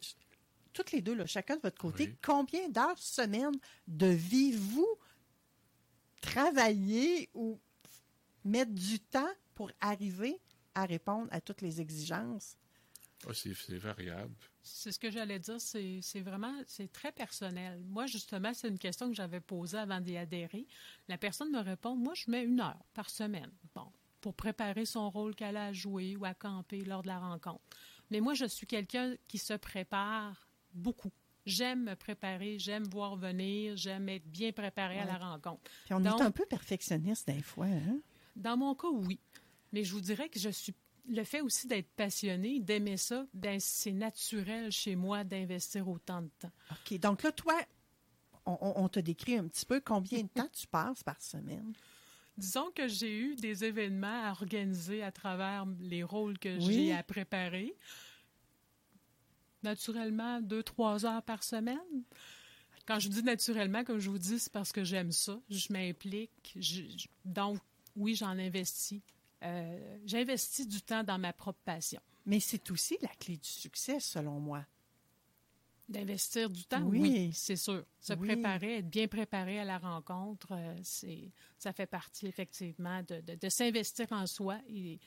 je- 0.00 0.12
toutes 0.72 0.92
les 0.92 1.00
deux, 1.02 1.14
là, 1.14 1.26
chacun 1.26 1.56
de 1.56 1.60
votre 1.62 1.78
côté, 1.78 2.04
Oui. 2.08 2.16
combien 2.22 2.68
d'heures 2.68 2.98
semaine 2.98 3.52
deviez-vous 3.88 4.88
travailler 6.20 7.28
ou 7.34 7.60
mettre 8.44 8.72
du 8.72 9.00
temps 9.00 9.30
pour 9.54 9.70
arriver 9.80 10.40
à 10.74 10.84
répondre 10.86 11.28
à 11.30 11.40
toutes 11.40 11.60
les 11.60 11.80
exigences? 11.80 12.56
ah, 13.26 13.34
c'est 13.34 13.54
c'est 13.54 13.78
variable. 13.78 14.34
C'est 14.64 14.92
ce 14.92 14.98
que 14.98 15.10
j'allais 15.10 15.38
dire, 15.40 15.60
c'est 15.60 15.98
c'est 16.02 16.20
vraiment, 16.20 16.54
c'est 16.66 16.90
très 16.90 17.12
personnel. 17.12 17.80
Moi, 17.88 18.06
justement, 18.06 18.54
c'est 18.54 18.68
une 18.68 18.78
question 18.78 19.08
que 19.08 19.14
j'avais 19.14 19.40
posée 19.40 19.78
avant 19.78 20.00
d'y 20.00 20.16
adhérer. 20.16 20.66
La 21.08 21.18
personne 21.18 21.50
me 21.50 21.60
répond, 21.60 21.96
moi, 21.96 22.14
je 22.14 22.30
mets 22.30 22.44
une 22.44 22.60
heure 22.60 22.82
par 22.94 23.10
semaine, 23.10 23.50
bon, 23.74 23.92
pour 24.22 24.32
préparer 24.34 24.86
son 24.86 25.10
rôle 25.10 25.34
qu'elle 25.34 25.58
a 25.58 25.66
à 25.66 25.72
jouer 25.74 26.16
ou 26.16 26.24
à 26.24 26.32
camper 26.32 26.82
lors 26.84 27.02
de 27.02 27.08
la 27.08 27.18
rencontre. 27.18 27.60
Mais 28.10 28.20
moi, 28.20 28.32
je 28.32 28.46
suis 28.46 28.66
quelqu'un 28.66 29.14
qui 29.28 29.36
se 29.36 29.52
prépare 29.54 30.48
beaucoup. 30.72 31.10
J'aime 31.44 31.84
me 31.84 31.94
préparer, 31.96 32.58
j'aime 32.58 32.84
voir 32.84 33.16
venir, 33.16 33.76
j'aime 33.76 34.08
être 34.08 34.26
bien 34.26 34.52
préparé 34.52 34.98
à 35.00 35.04
la 35.04 35.18
rencontre. 35.18 35.60
Puis 35.84 35.92
on 35.92 36.00
Donc- 36.00 36.20
est 36.20 36.24
un 36.24 36.30
peu 36.30 36.46
perfectionniste 36.46 37.26
des 37.26 37.42
fois, 37.42 37.66
hein? 37.66 37.98
Dans 38.36 38.56
mon 38.56 38.74
cas, 38.74 38.88
oui. 38.88 39.18
Mais 39.72 39.84
je 39.84 39.92
vous 39.92 40.00
dirais 40.00 40.28
que 40.28 40.38
je 40.38 40.48
suis. 40.50 40.72
Le 41.08 41.24
fait 41.24 41.40
aussi 41.40 41.66
d'être 41.66 41.90
passionné, 41.96 42.60
d'aimer 42.60 42.96
ça, 42.96 43.26
ben 43.34 43.58
c'est 43.58 43.90
naturel 43.92 44.70
chez 44.70 44.94
moi 44.94 45.24
d'investir 45.24 45.88
autant 45.88 46.22
de 46.22 46.30
temps. 46.38 46.52
OK. 46.70 46.96
Donc 47.00 47.24
là, 47.24 47.32
toi, 47.32 47.54
on, 48.46 48.56
on- 48.60 48.84
on 48.84 48.88
te 48.88 49.00
décrit 49.00 49.36
un 49.36 49.48
petit 49.48 49.66
peu 49.66 49.80
combien 49.80 50.22
de 50.22 50.28
temps 50.34 50.48
tu 50.52 50.66
passes 50.68 51.02
par 51.02 51.20
semaine? 51.20 51.72
Disons 52.38 52.70
que 52.74 52.88
j'ai 52.88 53.16
eu 53.18 53.36
des 53.36 53.64
événements 53.64 54.24
à 54.26 54.30
organiser 54.30 55.02
à 55.02 55.12
travers 55.12 55.66
les 55.80 56.02
rôles 56.02 56.38
que 56.38 56.56
Oui. 56.58 56.72
j'ai 56.72 56.92
à 56.92 57.02
préparer. 57.02 57.74
Naturellement, 59.62 60.40
deux, 60.40 60.62
trois 60.62 61.04
heures 61.06 61.22
par 61.22 61.42
semaine. 61.44 61.78
Quand 62.86 62.98
je 62.98 63.08
dis 63.08 63.22
naturellement, 63.22 63.84
comme 63.84 64.00
je 64.00 64.10
vous 64.10 64.18
dis, 64.18 64.38
c'est 64.40 64.52
parce 64.52 64.72
que 64.72 64.82
j'aime 64.82 65.12
ça. 65.12 65.38
Je 65.50 65.72
m'implique. 65.72 66.52
Je- 66.56 66.82
je- 66.96 67.06
donc, 67.24 67.58
oui, 67.94 68.16
j'en 68.16 68.36
investis. 68.38 69.00
Euh, 69.44 69.98
J'investis 70.04 70.66
du 70.66 70.80
temps 70.82 71.04
dans 71.04 71.18
ma 71.18 71.32
propre 71.32 71.60
passion. 71.64 72.00
Mais 72.26 72.40
c'est 72.40 72.70
aussi 72.70 72.96
la 73.02 73.08
clé 73.08 73.36
du 73.36 73.48
succès, 73.48 74.00
selon 74.00 74.40
moi. 74.40 74.64
D'investir 75.92 76.50
du 76.50 76.64
temps, 76.64 76.82
Oui. 76.82 77.00
oui, 77.00 77.30
c'est 77.34 77.56
sûr. 77.56 77.84
Se 78.00 78.12
Oui. 78.14 78.26
préparer, 78.28 78.78
être 78.78 78.88
bien 78.90 79.06
préparé 79.08 79.60
à 79.60 79.64
la 79.64 79.78
rencontre, 79.78 80.52
euh, 80.52 80.74
c'est, 80.82 81.30
ça 81.58 81.72
fait 81.72 81.86
partie 81.86 82.26
effectivement 82.26 83.02
de, 83.02 83.20
de- 83.20 83.34
de 83.36 83.48
s'investir 83.48 84.06
en 84.10 84.26
soi 84.26 84.58
et 84.68 84.98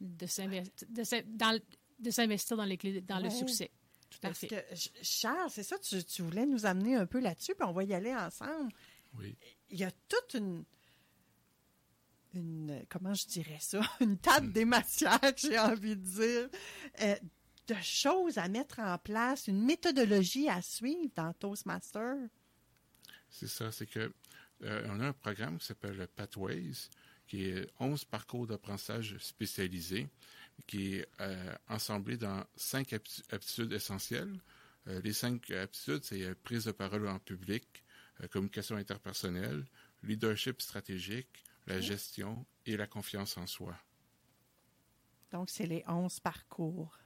de 0.00 0.26
s'investir, 0.26 0.88
dans, 1.26 1.52
le- 1.52 1.62
de 1.98 2.10
s'investir 2.10 2.56
dans, 2.56 2.64
les 2.64 2.76
clés- 2.76 3.00
dans 3.02 3.18
le 3.20 3.30
succès. 3.30 3.70
Tout 4.10 4.18
à 4.22 4.28
Parce 4.28 4.38
fait. 4.40 4.48
que, 4.48 4.56
Charles, 5.02 5.50
c'est 5.50 5.62
ça, 5.62 5.78
tu, 5.78 6.02
tu 6.04 6.22
voulais 6.22 6.46
nous 6.46 6.66
amener 6.66 6.94
un 6.96 7.06
peu 7.06 7.20
là-dessus, 7.20 7.54
puis 7.54 7.66
on 7.68 7.72
va 7.72 7.84
y 7.84 7.92
aller 7.94 8.14
ensemble. 8.14 8.72
Oui. 9.18 9.36
Il 9.70 9.78
y 9.78 9.84
a 9.84 9.90
toute 10.08 10.34
une, 10.34 10.64
une 12.34 12.84
comment 12.88 13.14
je 13.14 13.26
dirais 13.26 13.58
ça, 13.60 13.80
une 14.00 14.18
table 14.18 14.52
des 14.52 14.64
matières, 14.64 15.18
j'ai 15.36 15.58
envie 15.58 15.96
de 15.96 16.02
dire, 16.02 16.48
euh, 17.02 17.16
de 17.66 17.74
choses 17.82 18.38
à 18.38 18.48
mettre 18.48 18.80
en 18.80 18.98
place, 18.98 19.46
une 19.48 19.64
méthodologie 19.64 20.48
à 20.48 20.62
suivre 20.62 21.10
dans 21.14 21.32
Toastmaster? 21.34 22.16
C'est 23.30 23.48
ça, 23.48 23.72
c'est 23.72 23.86
que 23.86 24.12
euh, 24.62 24.86
on 24.90 25.00
a 25.00 25.08
un 25.08 25.12
programme 25.12 25.58
qui 25.58 25.66
s'appelle 25.66 26.06
Pathways, 26.14 26.88
qui 27.26 27.46
est 27.46 27.68
11 27.80 28.04
parcours 28.04 28.46
d'apprentissage 28.46 29.16
spécialisés, 29.18 30.08
qui 30.66 30.96
est 30.96 31.08
euh, 31.20 31.54
ensemblé 31.68 32.16
dans 32.16 32.44
cinq 32.56 32.92
apti- 32.92 33.22
aptitudes 33.30 33.72
essentielles. 33.72 34.40
Euh, 34.86 35.00
les 35.02 35.12
cinq 35.12 35.50
aptitudes, 35.50 36.04
c'est 36.04 36.22
euh, 36.22 36.34
prise 36.42 36.64
de 36.64 36.72
parole 36.72 37.08
en 37.08 37.18
public, 37.18 37.82
communication 38.30 38.76
interpersonnelle, 38.76 39.64
leadership 40.04 40.62
stratégique, 40.62 41.42
la 41.66 41.80
gestion 41.80 42.46
et 42.64 42.76
la 42.76 42.86
confiance 42.86 43.36
en 43.36 43.46
soi. 43.48 43.74
Donc, 45.32 45.50
c'est 45.50 45.66
les 45.66 45.82
11 45.88 46.20
parcours. 46.20 46.96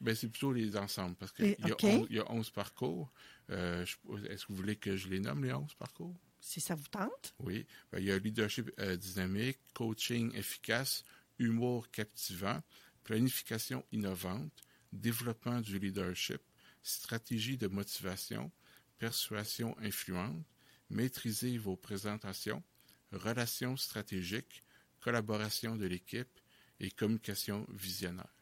Ben, 0.00 0.14
c'est 0.14 0.28
plutôt 0.28 0.52
les 0.52 0.76
ensembles, 0.76 1.16
parce 1.16 1.32
qu'il 1.32 1.46
Les- 1.46 1.56
y, 1.66 1.70
a 1.70 1.74
OK. 1.74 1.84
on- 1.84 2.06
il 2.08 2.16
y 2.16 2.20
a 2.20 2.30
11 2.30 2.50
parcours. 2.50 3.12
Euh, 3.50 3.82
Est-ce 3.84 4.46
que 4.46 4.52
vous 4.52 4.56
voulez 4.56 4.76
que 4.76 4.96
je 4.96 5.08
les 5.08 5.18
nomme, 5.20 5.44
les 5.44 5.52
11 5.52 5.74
parcours? 5.74 6.14
Si 6.40 6.60
ça 6.60 6.74
vous 6.76 6.86
tente. 6.88 7.34
Oui. 7.40 7.66
Ben, 7.90 7.98
il 7.98 8.04
y 8.06 8.12
a 8.12 8.18
leadership 8.18 8.70
euh, 8.78 8.96
dynamique, 8.96 9.58
coaching 9.74 10.32
efficace, 10.36 11.04
humour 11.40 11.90
captivant, 11.90 12.62
planification 13.02 13.84
innovante, 13.90 14.52
développement 14.92 15.60
du 15.60 15.78
leadership, 15.80 16.40
stratégie 16.82 17.56
de 17.58 17.66
motivation, 17.66 18.52
persuasion 18.98 19.76
influente, 19.80 20.44
maîtriser 20.90 21.58
vos 21.58 21.76
présentations, 21.76 22.62
relations 23.12 23.76
stratégiques, 23.76 24.62
collaboration 25.00 25.76
de 25.76 25.86
l'équipe 25.86 26.40
et 26.80 26.90
communication 26.90 27.66
visionnaire. 27.70 28.32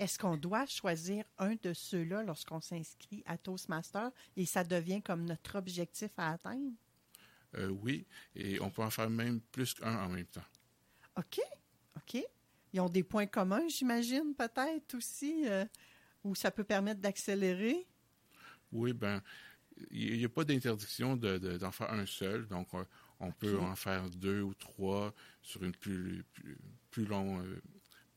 Est-ce 0.00 0.18
qu'on 0.18 0.38
doit 0.38 0.64
choisir 0.64 1.26
un 1.36 1.56
de 1.62 1.74
ceux-là 1.74 2.22
lorsqu'on 2.22 2.62
s'inscrit 2.62 3.22
à 3.26 3.36
Toastmaster 3.36 4.10
et 4.34 4.46
ça 4.46 4.64
devient 4.64 5.02
comme 5.02 5.26
notre 5.26 5.58
objectif 5.58 6.10
à 6.16 6.32
atteindre? 6.32 6.72
Euh, 7.56 7.68
oui, 7.68 8.06
et 8.34 8.58
on 8.62 8.70
peut 8.70 8.80
en 8.80 8.88
faire 8.88 9.10
même 9.10 9.42
plus 9.52 9.74
qu'un 9.74 10.02
en 10.02 10.08
même 10.08 10.24
temps. 10.24 10.46
OK, 11.18 11.38
OK. 11.96 12.24
Ils 12.72 12.80
ont 12.80 12.88
des 12.88 13.02
points 13.02 13.26
communs, 13.26 13.68
j'imagine, 13.68 14.34
peut-être 14.34 14.94
aussi, 14.94 15.46
euh, 15.46 15.66
où 16.24 16.34
ça 16.34 16.50
peut 16.50 16.64
permettre 16.64 17.02
d'accélérer? 17.02 17.86
Oui, 18.72 18.94
ben, 18.94 19.20
il 19.90 20.16
n'y 20.16 20.24
a 20.24 20.30
pas 20.30 20.44
d'interdiction 20.44 21.14
d'en 21.14 21.38
de, 21.38 21.58
d'en 21.58 21.72
faire 21.72 21.92
un 21.92 22.06
seul. 22.06 22.46
Donc, 22.48 22.72
euh, 22.72 22.84
on 23.18 23.32
peut 23.32 23.58
en 23.58 23.76
faire 23.76 24.08
deux 24.08 24.40
ou 24.40 24.54
trois 24.54 25.12
sur 25.42 25.62
une 25.62 25.76
plus, 25.76 26.24
plus, 26.32 26.56
plus 26.90 27.04
long, 27.04 27.44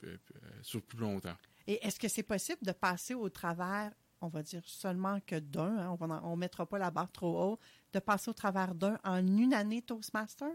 euh, 0.06 0.18
sur 0.62 0.82
plus 0.82 1.00
longtemps. 1.00 1.36
Et 1.68 1.86
est-ce 1.86 2.00
que 2.00 2.08
c'est 2.08 2.24
possible 2.24 2.60
de 2.64 2.72
passer 2.72 3.14
au 3.14 3.30
travers, 3.30 3.94
on 4.22 4.28
va 4.28 4.44
dire 4.44 4.62
seulement 4.66 5.20
que 5.22 5.38
d'un, 5.40 5.78
hein, 5.78 5.98
on 6.24 6.32
ne 6.32 6.36
mettra 6.40 6.66
pas 6.66 6.78
la 6.78 6.92
barre 6.92 7.12
trop 7.12 7.42
haut, 7.54 7.60
de 7.94 8.00
passer 8.00 8.30
au 8.30 8.34
travers 8.34 8.76
d'un 8.76 9.00
en 9.04 9.26
une 9.26 9.54
année 9.54 9.82
Toastmaster? 9.82 10.50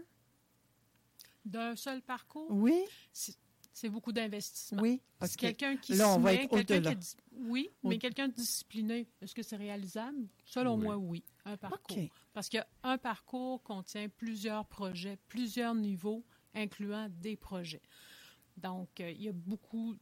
D'un 1.45 1.75
seul 1.75 2.01
parcours, 2.01 2.47
Oui, 2.51 2.83
c'est 3.13 3.89
beaucoup 3.89 4.11
d'investissement. 4.11 4.81
oui. 4.81 5.01
C'est 5.21 5.33
OK. 5.33 5.37
quelqu'un 5.37 5.77
qui 5.77 5.95
Là, 5.95 6.09
on 6.09 6.15
se 6.17 6.19
va 6.21 6.31
met, 6.33 6.43
être 6.43 6.61
quelqu'un 6.63 6.95
qui 6.95 7.15
Oui, 7.33 7.69
mais 7.83 7.97
quelqu'un 7.97 8.27
de 8.27 8.33
discipliné. 8.33 9.07
Est-ce 9.21 9.33
que 9.33 9.41
c'est 9.41 9.55
réalisable? 9.55 10.27
Selon 10.45 10.75
Oui. 10.75 10.83
moi, 10.83 10.97
oui. 10.97 11.23
Un 11.45 11.57
parcours. 11.57 11.97
OK. 11.97 12.09
Parce 12.33 12.49
qu'un 12.49 12.97
parcours 13.01 13.63
contient 13.63 14.09
plusieurs 14.09 14.65
projets, 14.65 15.17
plusieurs 15.29 15.73
niveaux, 15.75 16.23
incluant 16.53 17.07
des 17.09 17.35
projets. 17.37 17.81
Donc, 18.57 18.99
euh, 18.99 19.11
il 19.11 19.23
y 19.23 19.29
a 19.29 19.33
beaucoup, 19.33 19.95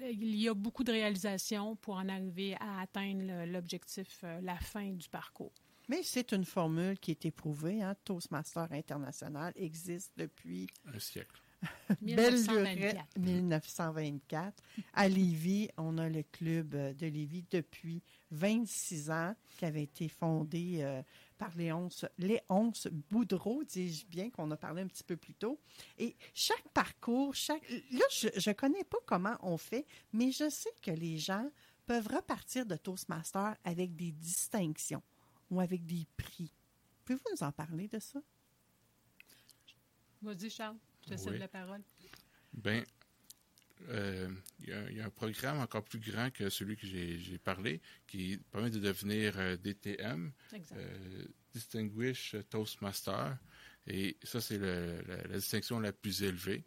il 0.00 0.36
y 0.36 0.48
a 0.48 0.54
beaucoup 0.54 0.84
de 0.84 0.92
réalisations 0.92 1.76
pour 1.76 1.94
en 1.94 2.08
arriver 2.08 2.54
à 2.60 2.80
atteindre 2.80 3.46
l'objectif, 3.46 4.20
euh, 4.24 4.40
la 4.42 4.56
fin 4.56 4.90
du 4.92 5.08
parcours. 5.08 5.52
Mais 5.88 6.02
c'est 6.02 6.32
une 6.32 6.44
formule 6.44 6.98
qui 6.98 7.12
est 7.12 7.24
éprouvée. 7.26 7.82
Hein? 7.82 7.94
Toastmaster 8.04 8.66
International 8.72 9.52
existe 9.56 10.12
depuis 10.16 10.66
Un 10.92 10.98
siècle. 10.98 11.40
Belle 12.02 12.34
1924. 12.34 12.76
lurette 12.76 13.18
1924. 13.18 14.62
À 14.94 15.08
Lévis, 15.08 15.68
on 15.76 15.96
a 15.98 16.08
le 16.08 16.22
club 16.22 16.74
euh, 16.74 16.92
de 16.92 17.06
Lévis 17.06 17.44
depuis 17.50 18.02
26 18.32 19.10
ans, 19.10 19.34
qui 19.56 19.64
avait 19.64 19.84
été 19.84 20.08
fondé 20.08 20.78
euh, 20.80 21.02
par 21.36 21.54
Léonce, 21.56 22.04
Léonce 22.18 22.88
Boudreau, 23.08 23.64
dis-je 23.64 24.06
bien, 24.06 24.30
qu'on 24.30 24.50
a 24.50 24.56
parlé 24.56 24.82
un 24.82 24.86
petit 24.86 25.04
peu 25.04 25.16
plus 25.16 25.34
tôt. 25.34 25.60
Et 25.98 26.16
chaque 26.34 26.68
parcours, 26.70 27.34
chaque... 27.34 27.68
Là, 27.90 28.04
je 28.10 28.48
ne 28.48 28.54
connais 28.54 28.84
pas 28.84 28.98
comment 29.06 29.36
on 29.42 29.56
fait, 29.56 29.86
mais 30.12 30.32
je 30.32 30.48
sais 30.48 30.72
que 30.82 30.90
les 30.90 31.18
gens 31.18 31.50
peuvent 31.86 32.08
repartir 32.08 32.66
de 32.66 32.76
Toastmaster 32.76 33.56
avec 33.64 33.94
des 33.94 34.12
distinctions 34.12 35.02
ou 35.50 35.60
avec 35.60 35.84
des 35.86 36.06
prix. 36.16 36.52
Pouvez-vous 37.04 37.36
nous 37.36 37.42
en 37.42 37.52
parler 37.52 37.86
de 37.88 37.98
ça? 37.98 38.20
Vas-y, 40.22 40.50
Charles, 40.50 40.76
je 41.04 41.10
te 41.10 41.16
cède 41.16 41.38
la 41.38 41.48
parole. 41.48 41.82
Ben, 42.52 42.84
euh, 43.88 44.28
il 44.60 44.68
y, 44.68 44.72
a- 44.72 44.90
il 44.90 44.96
y 44.96 45.00
a 45.00 45.06
un 45.06 45.10
programme 45.10 45.58
encore 45.58 45.84
plus 45.84 45.98
grand 46.00 46.30
que 46.30 46.48
celui 46.50 46.76
que 46.76 46.86
j'ai 46.86 47.38
parlé 47.38 47.80
qui 48.06 48.38
permet 48.50 48.70
de 48.70 48.78
devenir 48.78 49.38
euh, 49.38 49.56
DTM, 49.56 50.32
euh, 50.76 51.24
Distinguished 51.54 52.48
Toastmaster. 52.48 53.36
Et 53.86 54.16
ça, 54.22 54.40
c'est 54.40 54.58
la, 54.58 55.02
la 55.28 55.36
distinction 55.36 55.78
la 55.80 55.92
plus 55.92 56.22
élevée. 56.22 56.64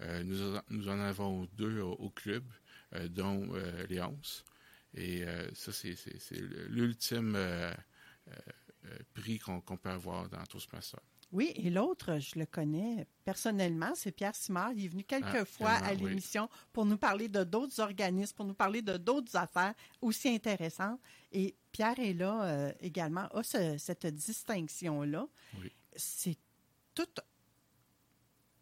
Euh, 0.00 0.22
nous, 0.24 0.56
en- 0.56 0.62
nous 0.70 0.88
en 0.88 0.98
avons 1.00 1.44
deux 1.52 1.80
au, 1.80 1.92
au 1.92 2.10
club, 2.10 2.44
dont 3.10 3.54
euh, 3.54 3.86
Léonce. 3.86 4.44
Et 4.94 5.24
ça, 5.54 5.72
c'est 5.72 5.96
l'ultime 6.68 7.34
prix 9.14 9.38
qu'on 9.38 9.60
qu'on 9.60 9.76
peut 9.76 9.88
avoir 9.90 10.28
dans 10.28 10.42
Toastmaster. 10.44 11.00
Oui, 11.32 11.50
et 11.56 11.70
l'autre, 11.70 12.18
je 12.18 12.38
le 12.38 12.44
connais 12.44 13.06
personnellement, 13.24 13.92
c'est 13.94 14.12
Pierre 14.12 14.34
Simard. 14.34 14.72
Il 14.74 14.84
est 14.84 14.88
venu 14.88 15.02
quelques 15.04 15.26
Ah, 15.34 15.44
fois 15.46 15.70
à 15.70 15.92
oui. 15.94 15.96
l'émission 16.02 16.46
pour 16.74 16.84
nous 16.84 16.98
parler 16.98 17.28
de 17.28 17.42
d'autres 17.42 17.80
organismes, 17.80 18.36
pour 18.36 18.44
nous 18.44 18.52
parler 18.54 18.82
de 18.82 18.98
d'autres 18.98 19.34
affaires 19.36 19.74
aussi 20.02 20.28
intéressantes. 20.28 21.00
Et 21.32 21.56
Pierre 21.72 21.98
est 21.98 22.12
là 22.12 22.42
euh, 22.44 22.72
également, 22.80 23.26
a 23.28 23.42
ce- 23.42 23.78
cette 23.78 24.06
distinction-là. 24.06 25.26
Oui. 25.58 25.72
C'est 25.96 26.36
tout. 26.94 27.06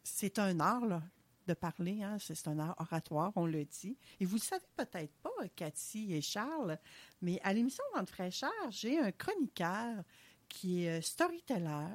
C'est 0.05 0.39
un 0.39 0.61
art, 0.61 0.87
là, 0.87 1.03
de 1.47 1.55
parler. 1.55 2.03
Hein? 2.03 2.19
C'est 2.21 2.47
un 2.49 2.59
art 2.59 2.77
oratoire, 2.79 3.33
on 3.37 3.47
le 3.47 3.65
dit. 3.65 3.97
Et 4.21 4.25
vous 4.25 4.37
le 4.37 4.41
savez 4.43 4.65
peut-être 4.77 5.13
pas, 5.23 5.31
Cathy 5.57 6.15
et 6.15 6.21
Charles, 6.21 6.79
mais 7.21 7.41
à 7.43 7.53
l'émission 7.53 7.83
Vente 7.95 8.11
fraîcheur, 8.11 8.53
j'ai 8.71 8.99
un 8.99 9.11
chroniqueur 9.13 10.05
qui 10.49 10.85
est 10.85 10.99
euh, 10.99 11.01
storyteller 11.01 11.87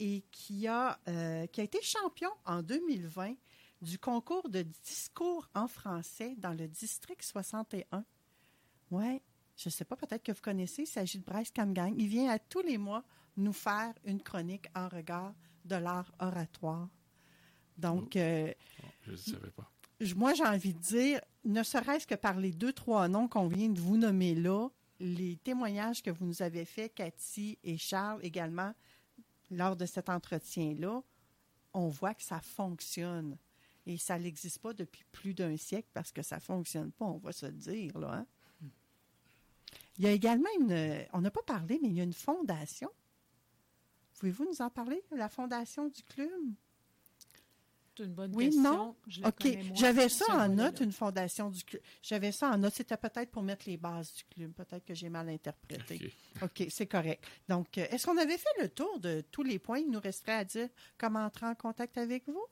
et 0.00 0.24
qui 0.32 0.66
a, 0.66 0.98
euh, 1.08 1.46
qui 1.46 1.60
a 1.60 1.64
été 1.64 1.80
champion 1.82 2.30
en 2.46 2.62
2020 2.62 3.34
du 3.82 3.98
concours 3.98 4.48
de 4.48 4.62
discours 4.84 5.48
en 5.54 5.68
français 5.68 6.34
dans 6.38 6.52
le 6.52 6.66
district 6.66 7.22
61. 7.22 8.04
Ouais, 8.90 9.22
je 9.56 9.68
ne 9.68 9.70
sais 9.70 9.84
pas, 9.84 9.96
peut-être 9.96 10.22
que 10.22 10.32
vous 10.32 10.40
connaissez, 10.40 10.82
il 10.82 10.86
s'agit 10.86 11.18
de 11.18 11.24
Bryce 11.24 11.50
Camgang. 11.50 11.94
Il 11.96 12.08
vient 12.08 12.30
à 12.30 12.38
tous 12.38 12.62
les 12.62 12.78
mois 12.78 13.04
nous 13.36 13.52
faire 13.52 13.94
une 14.04 14.20
chronique 14.22 14.66
en 14.74 14.88
regard 14.88 15.34
de 15.64 15.76
l'art 15.76 16.10
oratoire. 16.18 16.88
Donc, 17.76 18.16
euh, 18.16 18.52
Bon, 18.82 18.88
je 19.02 19.10
ne 19.12 19.16
savais 19.16 19.50
pas. 19.50 19.70
moi, 20.16 20.34
j'ai 20.34 20.44
envie 20.44 20.74
de 20.74 20.78
dire, 20.80 21.20
ne 21.44 21.62
serait-ce 21.62 22.06
que 22.06 22.14
par 22.14 22.38
les 22.38 22.52
deux, 22.52 22.72
trois 22.72 23.08
noms 23.08 23.28
qu'on 23.28 23.48
vient 23.48 23.68
de 23.68 23.80
vous 23.80 23.96
nommer 23.96 24.34
là, 24.34 24.68
les 24.98 25.36
témoignages 25.36 26.02
que 26.02 26.10
vous 26.10 26.26
nous 26.26 26.42
avez 26.42 26.64
faits, 26.64 26.94
Cathy 26.94 27.58
et 27.64 27.78
Charles 27.78 28.20
également, 28.22 28.74
lors 29.50 29.76
de 29.76 29.86
cet 29.86 30.08
entretien-là, 30.08 31.02
on 31.72 31.88
voit 31.88 32.14
que 32.14 32.22
ça 32.22 32.40
fonctionne. 32.40 33.36
Et 33.86 33.96
ça 33.96 34.18
n'existe 34.18 34.58
pas 34.58 34.72
depuis 34.72 35.04
plus 35.10 35.34
d'un 35.34 35.56
siècle 35.56 35.88
parce 35.92 36.12
que 36.12 36.22
ça 36.22 36.36
ne 36.36 36.40
fonctionne 36.40 36.92
pas, 36.92 37.06
on 37.06 37.18
va 37.18 37.32
se 37.32 37.46
dire. 37.46 37.98
Là, 37.98 38.14
hein. 38.14 38.26
Il 39.98 40.04
y 40.04 40.06
a 40.08 40.12
également 40.12 40.48
une. 40.58 41.06
On 41.12 41.20
n'a 41.20 41.30
pas 41.30 41.42
parlé, 41.42 41.78
mais 41.82 41.88
il 41.88 41.96
y 41.96 42.00
a 42.00 42.04
une 42.04 42.12
fondation. 42.12 42.90
Pouvez-vous 44.18 44.44
nous 44.44 44.62
en 44.62 44.70
parler, 44.70 45.02
la 45.10 45.28
fondation 45.28 45.88
du 45.88 46.02
club? 46.02 46.30
C'est 48.00 48.06
une 48.06 48.14
bonne 48.14 48.34
Oui, 48.34 48.46
question. 48.46 48.62
non? 48.62 48.96
Je 49.06 49.22
OK. 49.22 49.58
J'avais 49.74 50.08
ça 50.08 50.24
en 50.30 50.48
note, 50.48 50.80
une 50.80 50.92
fondation 50.92 51.50
du 51.50 51.62
club. 51.64 51.82
J'avais 52.02 52.32
ça 52.32 52.50
en 52.50 52.56
note. 52.56 52.72
C'était 52.74 52.96
peut-être 52.96 53.30
pour 53.30 53.42
mettre 53.42 53.68
les 53.68 53.76
bases 53.76 54.14
du 54.14 54.24
club. 54.24 54.52
Peut-être 54.52 54.84
que 54.86 54.94
j'ai 54.94 55.10
mal 55.10 55.28
interprété. 55.28 56.12
Ok. 56.42 56.42
OK, 56.62 56.66
c'est 56.70 56.86
correct. 56.86 57.22
Donc, 57.48 57.76
euh, 57.76 57.86
est-ce 57.90 58.06
qu'on 58.06 58.16
avait 58.16 58.38
fait 58.38 58.62
le 58.62 58.68
tour 58.70 58.98
de 59.00 59.22
tous 59.30 59.42
les 59.42 59.58
points? 59.58 59.78
Il 59.80 59.90
nous 59.90 60.00
resterait 60.00 60.32
à 60.32 60.44
dire 60.44 60.68
comment 60.96 61.24
entrer 61.26 61.44
en 61.46 61.54
contact 61.54 61.98
avec 61.98 62.26
vous? 62.26 62.46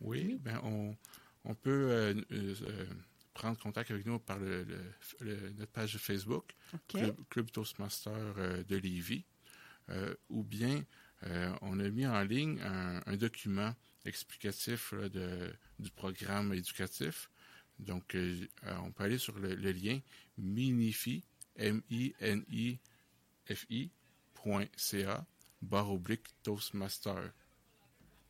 Oui, 0.00 0.38
ben 0.40 0.60
on, 0.64 0.96
on 1.44 1.54
peut 1.54 1.70
euh, 1.90 2.14
euh, 2.32 2.54
euh, 2.62 2.86
prendre 3.34 3.58
contact 3.58 3.90
avec 3.92 4.06
nous 4.06 4.18
par 4.18 4.38
le, 4.38 4.64
le- 4.64 4.94
le- 5.20 5.50
notre 5.50 5.70
page 5.72 5.96
Facebook, 5.98 6.52
OK. 6.74 6.80
Club, 6.98 7.16
Club 7.28 7.50
Toastmaster 7.50 8.12
euh, 8.38 8.64
de 8.64 8.76
Lévis, 8.76 9.24
euh, 9.90 10.14
ou 10.28 10.42
bien 10.42 10.84
euh, 11.26 11.52
on 11.62 11.78
a 11.80 11.88
mis 11.90 12.06
en 12.06 12.22
ligne 12.22 12.60
un, 12.60 13.00
un 13.06 13.16
document 13.16 13.72
explicatif 14.08 14.92
là, 14.92 15.08
de, 15.08 15.52
du 15.78 15.90
programme 15.90 16.52
éducatif. 16.54 17.30
Donc, 17.78 18.14
euh, 18.16 18.46
euh, 18.64 18.76
on 18.82 18.90
peut 18.90 19.04
aller 19.04 19.18
sur 19.18 19.38
le, 19.38 19.54
le 19.54 19.70
lien 19.72 20.00
minifi, 20.36 21.22
M-I-N-I-F-I, 21.56 22.78
point 24.34 24.66
.ca, 24.76 25.24
barre 25.62 25.92
oblique 25.92 26.26
Toastmaster. 26.42 27.32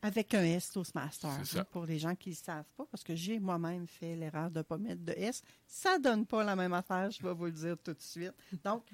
Avec 0.02 0.32
un 0.34 0.44
S 0.44 0.70
Toastmaster, 0.70 1.44
ça. 1.44 1.60
hein, 1.60 1.64
pour 1.72 1.84
les 1.86 1.98
gens 1.98 2.14
qui 2.14 2.30
ne 2.30 2.34
savent 2.34 2.70
pas, 2.76 2.86
parce 2.86 3.02
que 3.02 3.16
j'ai 3.16 3.40
moi-même 3.40 3.88
fait 3.88 4.14
l'erreur 4.14 4.48
de 4.50 4.58
ne 4.58 4.62
pas 4.62 4.78
mettre 4.78 5.02
de 5.02 5.12
S. 5.16 5.42
Ça 5.66 5.98
donne 5.98 6.24
pas 6.24 6.44
la 6.44 6.54
même 6.54 6.72
affaire, 6.72 7.10
je 7.10 7.20
vais 7.22 7.34
vous 7.34 7.46
le 7.46 7.52
dire 7.52 7.76
tout 7.82 7.94
de 7.94 8.00
suite. 8.00 8.32
Donc, 8.62 8.84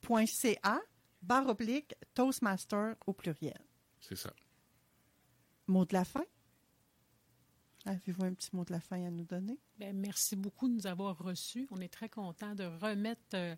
minifi.ca, 0.00 0.80
barre 1.22 1.48
oblique, 1.48 1.94
Toastmaster 2.14 2.94
au 3.06 3.12
pluriel. 3.12 3.60
C'est 4.00 4.16
ça. 4.16 4.32
Mot 5.68 5.84
de 5.84 5.94
la 5.94 6.04
fin? 6.04 6.24
Avez-vous 7.86 8.24
un 8.24 8.34
petit 8.34 8.54
mot 8.54 8.64
de 8.64 8.72
la 8.72 8.80
fin 8.80 9.04
à 9.04 9.10
nous 9.10 9.24
donner? 9.24 9.58
Ben, 9.78 9.96
merci 9.96 10.36
beaucoup 10.36 10.68
de 10.68 10.74
nous 10.74 10.86
avoir 10.86 11.18
reçus. 11.18 11.68
On 11.70 11.80
est 11.80 11.92
très 11.92 12.08
content 12.08 12.54
de 12.54 12.64
remettre 12.64 13.20
euh, 13.34 13.54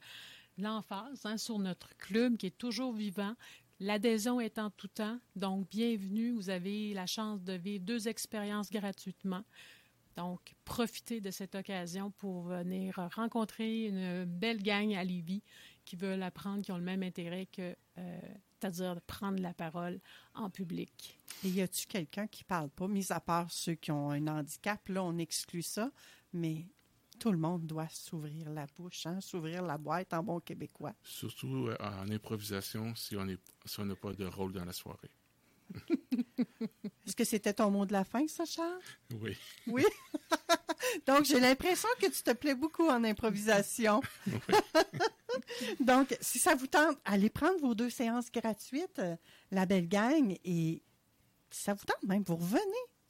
l'emphase 0.59 1.25
hein, 1.25 1.38
sur 1.38 1.59
notre 1.59 1.97
club 1.97 2.37
qui 2.37 2.47
est 2.47 2.59
toujours 2.59 2.92
vivant. 2.92 3.35
L'adhésion 3.81 4.40
est 4.40 4.59
en 4.59 4.71
tout 4.71 4.88
temps. 4.88 5.18
Donc, 5.37 5.68
bienvenue. 5.71 6.33
Vous 6.33 6.51
avez 6.51 6.92
la 6.94 7.07
chance 7.07 7.42
de 7.42 7.53
vivre 7.53 7.85
deux 7.85 8.09
expériences 8.09 8.71
gratuitement. 8.71 9.44
Donc, 10.16 10.55
profitez 10.64 11.21
de 11.21 11.31
cette 11.31 11.55
occasion 11.55 12.11
pour 12.11 12.42
venir 12.42 12.99
rencontrer 13.14 13.87
une 13.87 14.25
belle 14.25 14.62
gang 14.62 14.94
à 14.94 15.05
Lévis 15.05 15.42
qui 15.85 15.94
veulent 15.94 16.23
apprendre, 16.23 16.62
qui 16.62 16.73
ont 16.73 16.77
le 16.77 16.83
même 16.83 17.05
intérêt 17.05 17.47
que, 17.47 17.77
euh, 17.99 18.21
c'est-à-dire 18.61 18.94
de 18.94 19.01
prendre 19.01 19.40
la 19.40 19.55
parole 19.55 20.01
en 20.35 20.51
public. 20.51 21.18
Et 21.44 21.49
y 21.49 21.62
a-tu 21.62 21.87
quelqu'un 21.87 22.27
qui 22.27 22.44
parle 22.44 22.68
pas, 22.71 22.88
mis 22.88 23.12
à 23.12 23.21
part 23.21 23.51
ceux 23.51 23.75
qui 23.75 23.90
ont 23.92 24.11
un 24.11 24.27
handicap? 24.27 24.88
Là, 24.88 25.03
on 25.05 25.18
exclut 25.18 25.62
ça, 25.62 25.90
mais 26.33 26.66
tout 27.18 27.31
le 27.33 27.38
monde 27.38 27.66
doit 27.66 27.88
s'ouvrir 27.88 28.51
la 28.51 28.66
bouche, 28.77 29.07
hein, 29.07 29.21
s'ouvrir 29.21 29.62
la 29.62 29.79
boîte 29.79 30.12
en 30.14 30.23
bon 30.23 30.40
québécois. 30.40 30.94
Surtout 31.03 31.66
euh, 31.68 31.77
en 31.81 32.09
improvisation 32.11 32.94
si 32.94 33.16
on 33.16 33.27
est- 33.29 33.40
si 33.64 33.81
on 33.81 33.85
n'a 33.85 33.97
pas 33.97 34.12
de 34.12 34.25
rôle 34.27 34.53
dans 34.53 34.64
la 34.64 34.73
soirée. 34.73 35.11
Est-ce 37.07 37.14
que 37.16 37.25
c'était 37.25 37.53
ton 37.55 37.71
mot 37.71 37.85
de 37.87 37.92
la 37.92 38.05
fin, 38.05 38.27
ça, 38.29 38.44
Charles? 38.44 38.81
Oui. 39.21 39.37
Oui? 39.66 39.85
Donc, 41.07 41.25
j'ai 41.25 41.40
l'impression 41.40 41.88
que 42.01 42.07
tu 42.07 42.23
te 42.23 42.33
plais 42.33 42.55
beaucoup 42.55 42.88
en 42.88 43.03
improvisation. 43.05 44.01
Donc, 45.81 46.16
si 46.20 46.38
ça 46.38 46.55
vous 46.55 46.66
tente, 46.66 46.96
allez 47.05 47.31
prendre 47.31 47.59
vos 47.61 47.74
deux 47.74 47.90
séances 47.90 48.31
gratuites, 48.31 48.98
euh, 48.98 49.16
la 49.51 49.66
belle 49.66 49.88
gang, 49.88 50.37
et 50.44 50.83
si 51.51 51.62
ça 51.62 51.74
vous 51.74 51.85
tente 51.85 52.03
même, 52.03 52.22
vous 52.27 52.37
revenez. 52.37 52.62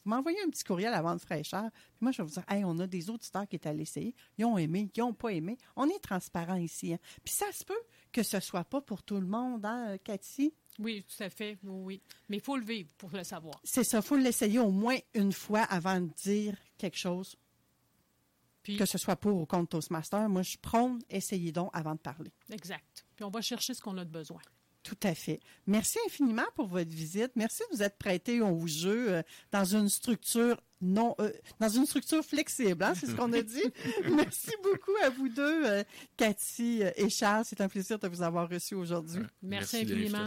Vous 0.05 0.15
m'envoyez 0.15 0.39
un 0.47 0.49
petit 0.49 0.65
courriel 0.65 0.95
avant 0.95 1.15
de 1.15 1.21
fraîcheur. 1.21 1.65
Puis 1.73 1.99
moi, 2.01 2.13
je 2.13 2.19
vais 2.23 2.27
vous 2.27 2.33
dire, 2.33 2.45
hey, 2.49 2.65
on 2.65 2.79
a 2.79 2.87
des 2.87 3.11
auditeurs 3.11 3.47
qui 3.47 3.57
étaient 3.57 3.69
allés 3.69 3.83
essayer. 3.83 4.15
Ils 4.39 4.45
ont 4.47 4.57
aimé, 4.57 4.89
ils 4.97 5.01
n'ont 5.01 5.13
pas 5.13 5.31
aimé. 5.31 5.59
On 5.77 5.87
est 5.89 5.99
transparent 5.99 6.55
ici. 6.55 6.95
hein. 6.95 6.99
Puis 7.25 7.35
ça 7.35 7.47
se 7.53 7.63
peut 7.65 7.79
que 8.11 8.23
ce 8.23 8.41
soit 8.41 8.65
pas 8.65 8.81
pour 8.81 9.03
tout 9.03 9.17
le 9.17 9.27
monde, 9.27 9.67
hein, 9.67 9.97
Cathy? 10.03 10.55
Oui, 10.79 11.05
tout 11.05 11.23
à 11.23 11.29
fait. 11.29 11.59
Oui, 11.65 11.83
oui. 11.85 12.03
Mais 12.29 12.37
il 12.37 12.43
faut 12.43 12.57
le 12.57 12.65
vivre 12.65 12.89
pour 12.97 13.11
le 13.11 13.23
savoir. 13.25 13.61
C'est 13.65 13.85
ça, 13.85 13.99
il 13.99 14.03
faut 14.05 14.17
l'essayer 14.17 14.61
au 14.61 14.71
moins 14.71 14.97
une 15.13 15.33
fois 15.33 15.63
avant 15.65 16.01
de 16.01 16.09
dire 16.23 16.57
quelque 16.79 16.97
chose, 16.97 17.37
Puis, 18.69 18.77
que 18.77 18.85
ce 18.85 18.99
soit 18.99 19.17
pour 19.17 19.41
ou 19.41 19.47
contre 19.47 19.71
Toastmaster. 19.71 20.29
Moi, 20.29 20.43
je 20.43 20.59
prône, 20.59 20.99
essayez 21.09 21.53
donc 21.53 21.71
avant 21.73 21.95
de 21.95 22.01
parler. 22.01 22.31
exact. 22.53 23.07
Puis 23.17 23.25
on 23.25 23.31
va 23.31 23.41
chercher 23.41 23.73
ce 23.73 23.81
qu'on 23.81 23.97
a 23.97 24.05
de 24.05 24.11
besoin. 24.11 24.41
Tout 24.83 24.99
à 25.03 25.15
fait. 25.15 25.41
Merci 25.67 25.99
infiniment 26.07 26.47
pour 26.55 26.67
votre 26.67 26.91
visite. 26.91 27.33
Merci 27.35 27.63
de 27.71 27.77
vous 27.77 27.83
être 27.83 27.97
prêté 27.97 28.41
au 28.41 28.67
jeu 28.67 29.13
euh, 29.13 29.23
dans 29.51 29.65
une 29.65 29.89
structure 29.89 30.61
non, 30.81 31.17
euh, 31.19 31.33
dans 31.59 31.69
une 31.69 31.87
structure 31.87 32.25
flexible, 32.25 32.85
hein, 32.85 32.95
c'est 32.95 33.07
ce 33.07 33.15
qu'on 33.17 33.33
a 33.33 33.43
dit. 33.43 33.65
Merci 34.15 34.53
beaucoup 34.63 34.95
à 35.03 35.11
vous 35.11 35.29
deux, 35.29 35.67
euh, 35.67 35.83
Cathy 36.17 36.83
et 36.95 37.09
Charles. 37.09 37.45
C'est 37.47 37.61
un 37.61 37.69
plaisir 37.69 37.99
de 37.99 38.07
vous 38.07 38.23
avoir 38.23 38.49
reçus 38.49 38.77
aujourd'hui. 38.77 39.23
Merci, 39.43 39.85
de 39.85 39.95
infiniment. 39.95 40.27